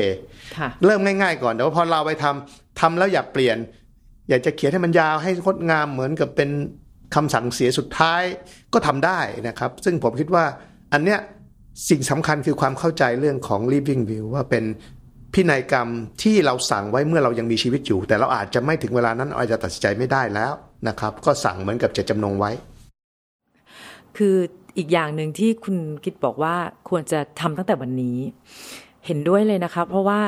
[0.57, 3.57] ค่ะเริ่มง่ายๆก่อนแต่ว่าพอเราไปทำทำแล้วอยากเปลี่ยน
[4.29, 6.49] อยากจะเขียนให้มันยาวให้งดงามเหมือนกับเป็น
[7.15, 8.21] คำสั่งเสียสุดท้าย
[8.73, 10.45] ก็ทำได้นะครับ ซึ่งผมคิดว่า
[10.93, 11.19] อันเนี้ย
[11.89, 14.63] สิ่งสำคัญคือความเข้าใจเรื่องของ living view ว่าเป็น
[15.33, 15.87] พินัยกรรม
[16.23, 20.53] ที่เราสั่งไว้เมื่อเรายังมีชีวิตอยู่ แต่เราอาจจะไม่ถึงเวลานั้นเราอาจจะตัดสินใจไม่ได้แล้ว
[20.87, 22.51] นะครับ ก็สั่งเหมือนกับเจตจำนงไว้
[24.17, 24.35] คือ
[24.77, 26.55] อีกอย่างหนึ่งที่คุณกิตบอกว่า
[26.89, 28.17] ควรจะทำตั้งแต่วันนี้
[29.05, 30.19] เห็นด้วยเลยนะคะเพราะว่า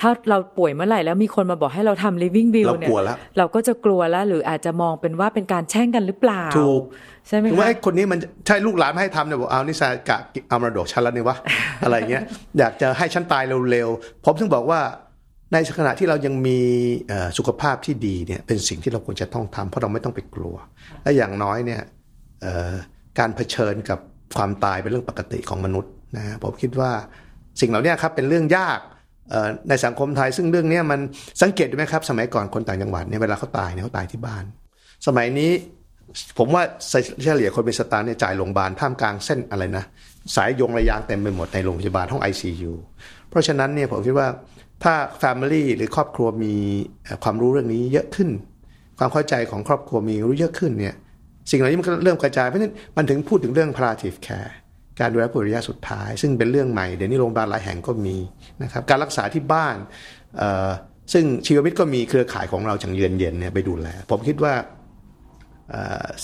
[0.00, 6.82] ถ้าเราป่วยเมื่อไหร่แล้วมีคนมาบอกให้เราทำ living view เราเนี่ยกลัวแล้วเราก็จะกลัวแล้ว หรืออาจจะมองเป็นว่าเป็นการแช่งกันหรือเปล่า ถูก
[7.28, 11.36] ใช่ไหมถึงว่าคะไอ้คนนี้มันใช่ลูกหลานไม่ให้ทำเนี่ยบอกเอานิสากะเอามรดกฉันแล้วนี่วะ
[11.84, 12.22] อะไรเงี้ย
[12.58, 14.80] อยากจะให้ฉันตายเร็วๆ ผมถึงบอกว่า
[15.52, 16.58] ในขณะที่เรายังมี
[17.08, 20.56] เอ่อสุขภาพที่ดีเนี่ยเป็นสิ่งที่เราควรจะต้องทำเพราะเราไม่ต้องไปกลัว
[21.02, 21.82] และอย่างน้อยเนี่ย
[22.42, 22.74] เอ่อ
[23.20, 23.98] การเผชิญกับ
[24.36, 26.90] ความตายเป็นเรื่องปกติของมนุษย์นะฮะผมคิดว่า
[27.60, 28.78] สิ่งเหล่านี้ครับเป็นเรื่องยาก
[29.68, 31.00] ในสังคมไทย ซึ่งเรื่องนี้มัน
[31.42, 34.44] สังเกตดูไหมครับ สมัยก่อนคนต่างจังหวัดเนี่ยเวลาเขาตายเนี่ยเขาตายที่บ้าน
[35.06, 35.50] สมัยนี้
[36.38, 36.62] ผมว่า
[37.22, 39.84] เฉลี่ยคนเป็นสตาร์เนี่ยจ่ายโรงพยาบาลท่ามกลางเส้นอะไรนะ
[40.34, 42.72] สายยงระยางเต็มไปหมดในโรงพยาบาลห้อง ICU
[43.28, 44.28] เพราะฉะนั้นเนี่ยผมคิดว่า
[44.84, 46.54] ถ้า Family หรือครอบครัวมี
[47.24, 48.30] ความรู้เรื่องนี้เยอะขึ้น
[48.98, 50.94] ความเข้าใจของครอบครัวมีรู้เยอะขึ้นเนี่ย
[51.50, 54.52] สิ่งเหล่านี้มันก็เริ่มกระจายเพราะฉะนั้นมันถึงพูดถึงเรื่อง palliative care
[55.00, 58.16] การดูแลผู้ระยะสุดท้าย ซึ่งเป็นเรื่องใหม่เดี๋ยวนี้โรงพยาบาลหลายแห่งก็มี
[58.62, 59.76] นะครับการรักษาที่บ้าน
[61.12, 64.54] ซึ่งชีววิทย์ก็มีเครือข่ายของเราจังเยือนเย็นเนี่ยไปดูแลผมคิดว่า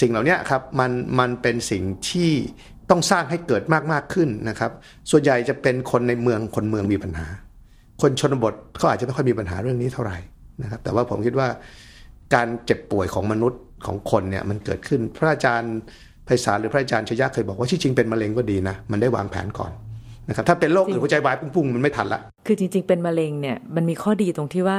[0.01, 2.31] สิ่งเหล่านี้ครับมันมันเป็นสิ่งที่
[2.91, 4.71] ต้องสร้างให้เกิดมากมากขึ้นนะครับ
[5.11, 7.27] ส่วนใหญ่จะเป็นคนในเมืองคนเมืองมีปัญหา
[8.03, 10.19] คนชนบทเขาอาจจะไม่ค่อยมีปัญหาเรื่องนี้เท่าไหร่
[10.63, 11.49] นะครับ แต่ว่าผมคิดว่า
[12.35, 15.75] การเจ็บป่วยของมนุษย์ ของคนเนี่ยมันเกิดขึ้นพระอาจารย์
[16.25, 19.73] ไพศาลหรือพระอาจารย์ชยะเคยบอกว่าที่จริงเป็นมะเร็งก็ดีนะ มันได้วางแผนก่อน
[20.29, 24.79] นะครับถ้าเป็นโรคอื่นหัวใจวายพุ่งๆมันไม่ทันละคือจริง ๆ เป็นมะเร็งเนี่ยมันมีข้อดีตรงที่ว่า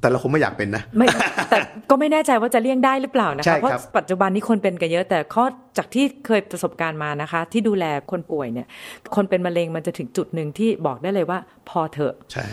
[0.00, 1.06] แต่เราคงไม่อยากเป็นนะไม่
[1.50, 1.58] แต่
[1.90, 5.44] ก็ไม่แน่ใจว่าจะเลี่ยงได้หรือเปล่านะคะเพราะปัจจุบันนี้คนเป็นกันเยอะ แต่ข้อ
[5.78, 8.66] จากที่เคยประสบการณ์มานะคะ ที่ดูแลคนป่วยเนี่ย
[9.14, 12.46] คนเป็นมะเร็งมันจะถึงจุดหนึ่งที่บอกได้เลยว่า พอเถอะใช่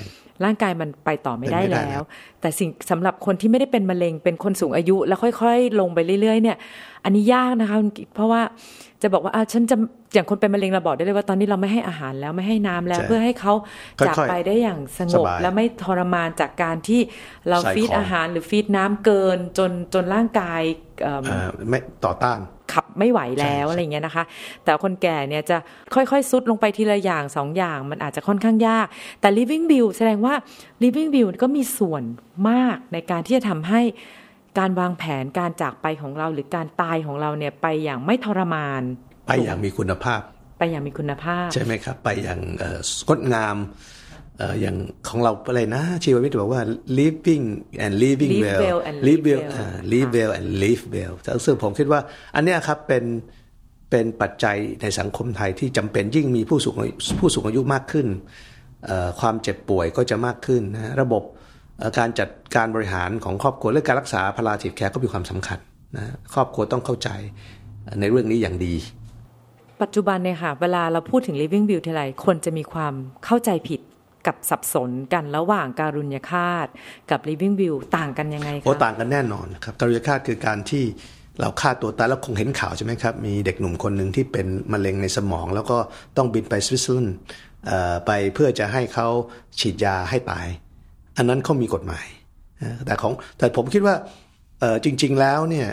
[0.43, 2.01] ร่างกายมันไปต่อไม่ได้แล้ว
[2.41, 6.57] แต่สิ่งสำหรับคนที่ไม่ได้เป็นมะเร็งเป็นคนสูงอายุ แล้วค่อยๆ ลงไปเรื่อยๆ เนี่ย
[7.03, 7.77] อันนี้ยากนะคะ
[8.15, 8.41] เพราะว่า
[9.01, 9.75] จะบอกว่าอ่าฉันจะ
[10.13, 13.53] อย่างคนเป็นมะเร็งเราบอกได้เลยว่าตอนนี้เราไม่ให้อาหารแล้วไม่ให้น้ำแล้ว เพื่อให้เขา
[14.07, 17.01] จากไปได้อย่างสงบ และไม่ทรมานจากการที่
[17.49, 20.61] เราฟีดอาหารหรือฟีดน้ำเกินจนจนร่างกาย
[21.69, 22.39] ไม่ต่อต้าน
[22.73, 24.23] ขับไม่ไหวแล้วอะไรเงี้ยนะคะ
[24.63, 25.57] แต่คนแก่เนี่ยจะ
[25.93, 28.87] ค่อยๆซุดลงไปทีละอย่างสองอย่าง มันอาจจะค่อนข้างยาก
[29.21, 30.33] แต่ living bill แสดงว่า
[30.83, 32.03] living bill ก็มีส่วน
[32.49, 33.81] มากในการที่จะทำให้
[34.59, 38.81] การวางแผนการจากไปของเราหรือการตายของเราเนี่ยไปอย่างไม่ทรมาน
[39.27, 40.21] ไปอย่างมีคุณภาพ
[40.57, 42.39] ไปอย่างมีคุณภาพ ใช่ไหมครับ ไปอย่าง
[43.07, 43.57] งดงาม
[44.61, 44.75] อย่าง
[45.07, 46.61] ของเราอะไรนะ ชีววิทย์บอกว่า
[46.99, 47.45] living
[47.83, 48.61] and living well
[49.07, 49.41] live well
[49.93, 51.13] live well and live well
[51.45, 51.99] ซึ่งผมคิดว่า
[52.35, 53.03] อันนี้ครับเป็น
[53.91, 56.75] เป็นปัจจัยในสังคมไทยที่จำเป็นยิ่งมีผู้สูง
[57.19, 58.07] ผู้สูงอายุมากขึ้น
[59.19, 61.23] ความเจ็บป่วยก็จะมากขึ้นนะระบบ
[61.97, 65.59] การจัดการบริหารของครอบครัวเรื่องการรักษาพลาจิตแคร์ก็มีความสำคัญ
[65.95, 67.09] นะครอบครัวต้องเข้าใจ
[67.99, 68.73] ในเรื่องนี้อย่างดี
[69.83, 72.93] ปัจจุบันเนี่ยค่ะ เวลาเราพูดถึง living view ทีไรคนจะมีความ
[73.25, 73.79] เข้าใจผิด
[74.27, 76.67] กับสับสนกันระหว่างการุญยฆาต
[77.11, 80.83] กับ living view ต่างกันยังไงคะโอ้ต่างกันแน่นอนครับการุญยฆาตคือการที่
[81.41, 85.77] เราฆ่าตัวตายแล้วคงเห็นข่าวใช่ไหมครับ มีเด็กหนุ่มคนหนึ่งที่เป็นมะเร็งในสมอง แล้วก็
[86.17, 87.15] ต้องบินไปสวิตเซอร์แลนด์
[88.05, 89.07] ไปเพื่อจะให้เขา
[89.59, 90.47] ฉีดยาให้ตาย
[91.17, 92.05] อันนั้นเขามีกฎหมาย
[92.85, 93.95] แต่ของแต่ผมคิดว่า
[94.83, 95.67] จริง ๆแล้วเนี่ย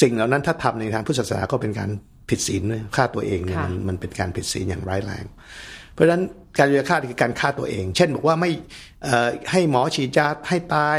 [0.00, 1.90] สิ่งเหล่านั้นถ้าทำในทางพุทธศาสนาก็เป็นการ
[2.28, 2.62] ผิดศีล
[2.96, 5.24] ฆ่าตัวเองเนี่ยมันมันเป็นการผิดศีลอย่างร้ายแรง
[5.92, 6.22] เพราะฉะนั้น
[6.58, 8.50] การยาฆ่าคือการฆ่าตัวเอง เช่นบอกว่าไม่
[9.50, 10.98] ให้หมอฉีดยาให้ตาย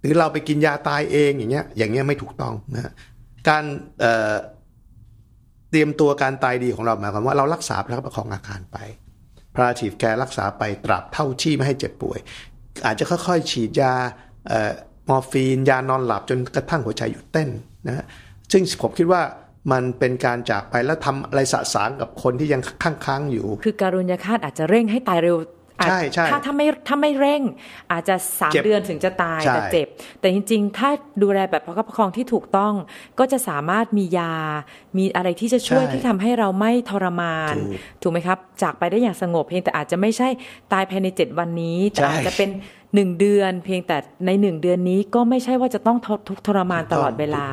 [0.00, 2.92] หรือเราไปกินยาตายเองอย่างเงี้ยอย่างเงี้ยไม่ถูกต้องนะ
[3.48, 3.64] การ
[5.70, 8.78] เตรียมตัวการตายดีของเราหมายความว่าเรารักษาพระประคองอาการไป
[9.54, 12.18] พระฉีดแกรักษาไปตราบเท่าที่ไม่ให้เจ็บป่วย
[12.86, 13.92] อาจจะค่อยๆ ฉีดยา
[15.08, 17.48] มอร์ฟีน ยานอนหลับจนกระทั่งหัวใจหยุดเต้น
[17.86, 18.04] นะ
[18.52, 19.22] ซึ่งผมคิดว่า
[19.72, 25.38] มันเป็นการจากไปแล้วทำอะไรสะสางกับคนที่ยังค้างๆอยู่ คือการุญยฆาตอาจจะเร่งให้ตายเร็ว
[25.88, 27.42] ใช่ใช่ถ้าถ้าไม่ถ้าไม่เร่ง
[27.92, 29.86] อาจจะสามเดือนถึงจะตายแต่เจ็บ
[30.20, 30.90] แต่จริง ๆ ถ้า
[31.22, 32.72] ดูแลแบบประคับประคองที่ถูกต้อง
[33.18, 34.34] ก็จะสามารถมียา
[34.98, 37.54] มีอะไรที่จะช่วยที่ทำให้เราไม่ทรมาน
[38.02, 40.28] ถูกไหมครับ จากไปได้อย่างสงบเพียงแต่อาจจะไม่ใช่
[40.72, 42.50] ตายภายในเจ็ดวันนี้ แต่อาจจะเป็น
[42.96, 47.44] หนึ่งเดือน เพียงแต่ในหนึ่งเดือนนี้ก็ไม่ใช่ว่าจะต้องทุกทรมานตลอดเวลา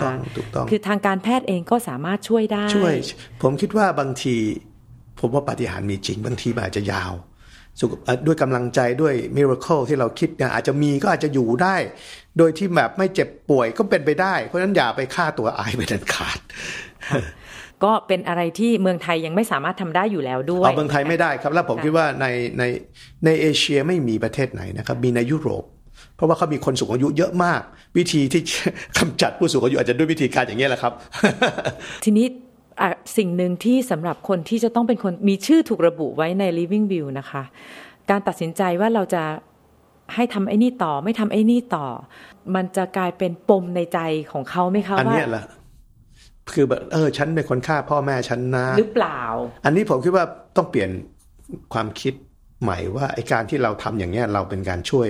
[0.70, 2.94] คือทางการแพทย์เองก็สามารถช่วยได้ช่วย
[3.42, 4.36] ผมคิดว่าบางที
[5.20, 7.14] ผมว่าปฏิหารมีจริง บางทีอาจจะยาว
[8.26, 11.76] ด้วยกำลังใจด้วยมิราเคิลที่เราคิดเนี่ยอาจจะมีก็อาจจะอยู่ได้
[12.38, 16.40] โดยที่แบบไม่เจ็บป่วยก็เป็นไปได้ เพราะฉะนั้นอย่าไปฆ่าตัวอายไปดันขาด
[17.84, 22.26] ก็เป็นอะไรที่เมืองไทยยังไม่สามารถทำได้อยู่แล้วด้วยเมืองไทยไม่ได้ครับ แล้วผมคิดว่าใน
[22.60, 22.64] ใน
[23.26, 25.64] ในเอเชียไม่มีประเทศไหนนะครับ มีในยุโรป
[26.16, 27.62] เพราะว่าเขามีคนสูงอายุเยอะมาก
[27.98, 28.42] วิธีที่
[28.98, 30.94] กำจัดผู้สูงอายุอาจจะด้วยวิธีการอย่างนี้แหละครับ
[32.04, 32.26] ทีนี้
[33.18, 37.44] สิ่งหนึ่งที่สำหรับคนที่จะต้องเป็นคนมีชื่อถูกระบุไว้ใน living will นะคะ
[38.10, 39.24] การตัดสินใจว่าเราจะ
[40.16, 41.88] ให้ทำไอ้นี่ต่อ ไม่ทำไอ้นี่ต่อ
[42.56, 44.00] มันจะกลายเป็นปมในใจ
[44.32, 45.46] ของเขาไหมคะว่าอันนี้แหละ
[46.54, 49.22] คือแบบเออฉันเป็นคนฆ่าพ่อแม่ฉันนะหรือเปล่า
[49.66, 50.26] อันนี้ผมคิดว่า
[50.58, 50.90] ต้องเปลี่ยน
[51.74, 52.14] ความคิด
[52.62, 55.08] ใหม่ว่าไอ้การที่เราทำอย่างเนี้ยเราเป็นการช่วย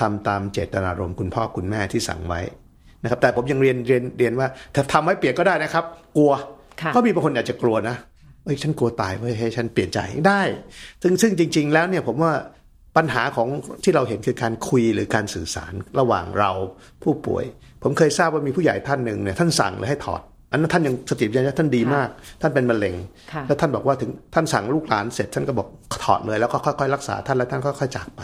[0.00, 2.40] ทำตามเจตนารมณ์คุณพ่อคุณแม่ที่สั่งไว้
[3.02, 5.84] นะครับ แต่ผมยังเรียนเรียนเรียนว่าถ้าทำไว้เปลี่ยนก็ได้นะครับ
[6.16, 6.32] กลัว
[6.94, 7.96] ก็มีบางคนอาจจะกลัวนะ
[8.44, 10.42] เฮ้ยฉันกลัวตายเว้ยให้ฉันเปลี่ยนใจได้
[11.02, 12.32] ซึ่งซึ่งจริง ๆ แล้วเนี่ยผมว่า
[12.96, 13.48] ปัญหาของ
[13.84, 16.50] ที่เราเห็นคือการคุยหรือการสื่อสารระหว่างเรา
[17.02, 17.44] ผู้ป่วย
[17.82, 20.22] ผมเคยทราบว่ามีผู้ใหญ่ท่านหนึ่งเนี่ยท่านสั่งเลยให้ถอด
[20.54, 22.08] อันนั้นท่านยังสติปัญญาท่านดีมาก
[22.40, 22.94] ท่านเป็นมะเร็ง
[23.46, 25.68] แล้วท่านบอกว่าถึงท่านสั่งลูกหลานเสร็จท่านก็บอก
[26.04, 28.20] ถอดเลยแล้วก็ค่อยๆรักษาท่านแล้วท่านค่อยๆจากไป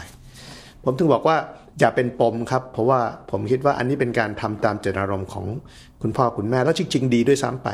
[0.83, 1.37] ผมถึงบอกว่า
[1.79, 2.99] อย่าเป็นปมครับ เพราะว่า
[3.31, 5.45] ผมคิดว่าอันนี้เป็นการทำตามเจตนารมณ์ของ
[6.01, 7.69] คุณพ่อคุณแม่แล้วจริง ๆ ดีด้วยซ้ำไป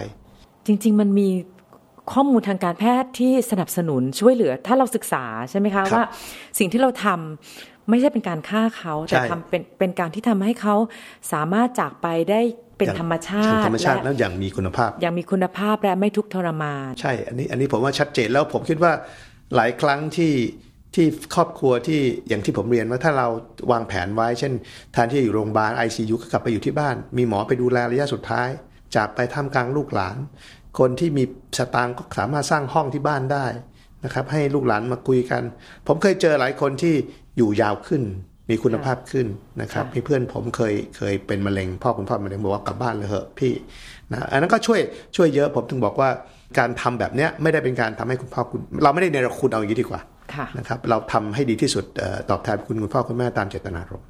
[0.68, 1.28] จริง ๆ มันมี
[2.12, 6.04] ข้อมูลทางการแพทย์ที่สนับสนุนช่วยเหลือ ถ้าเราศึกษาใช่ไหมคะว่า
[6.60, 10.76] สิ่งที่เราทำไม่ใช่เป็นการฆ่าเขาแต่ทำเป็นเป็นการที่ทำให้เขา
[11.32, 12.42] สามารถจากไปได้
[12.78, 18.92] เป็นธรรมชาติธรรมชาติแล้วอย่างมีคุณภาพ อย่างมีคุณภาพและไม่ทุกข์ทรมาน ใช่ อันนี้อันนี้ผมว่าชัดเจนแล้วผมคิดว่า
[19.56, 20.34] หลายครั้งที่
[20.96, 23.28] ที่ครอบครัวที่อย่างที่ผมเรียนว่าถ้าเรา
[23.72, 24.54] วางแผนไว้ เช่น
[24.94, 28.48] แทนที่อยู่โรงพยาบาล ICU ก็กลับไปอยู่ที่บ้าน มีหมอไปดูแลระยะสุดท้าย
[28.96, 30.18] จากไปท่ามกลางลูกหลาน
[30.80, 31.24] คนที่มี
[31.58, 33.46] สตางค์ก็สามารถสร้างห้องที่บ้านได้
[34.04, 35.44] นะครับให้ลูกหลานมาคุยกัน
[35.88, 36.96] ผมเคยเจอหลายคนที่
[37.38, 38.02] อยู่ยาวขึ้น
[38.50, 39.28] มีคุณภาพขึ้น
[39.62, 43.54] นะครับมีเพื่อนผมเคยเคยเป็นมะเร็งพ่อคุณพ่อมะเร็งบอกว่ากลับบ้านเลยเหอะพี่
[44.12, 44.80] นะอันนั้นก็ช่วย
[45.16, 46.10] ช่วยเยอะผมถึงบอกว่า
[46.58, 50.02] การทำแบบเนี้ยไม่ได้เป็นการทำให้คุณพ่อคุณ เราไม่ได้เนรคุณเอาอย่างนี้ดีกว่า
[50.34, 54.08] ค่ะนะครับเราทำให้ดีที่สุดเออตอบแทนคุณคุณพ่อคุณแม่ตามเจตนารมณ์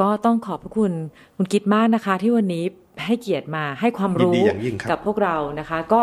[0.00, 0.92] ก็ต้องขอบพระคุณ
[1.36, 2.64] คุณกิตมากนะคะ ที่วันนี้
[3.04, 6.00] ให้เกียรติมาให้ความยินรู้ดีอย่างยิ่งครับกับพวกเรานะคะ ก็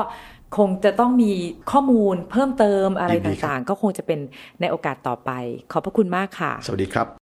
[0.58, 1.32] คงจะต้องมี
[1.72, 4.20] ข้อมูลเพิ่มเติมอะไรยินดีครับต่างๆ ก็คงจะเป็น
[4.62, 5.32] ในโอกาสต่อไป
[5.72, 7.08] ขอบพระคุณมากค่ะ สวัสดีครับ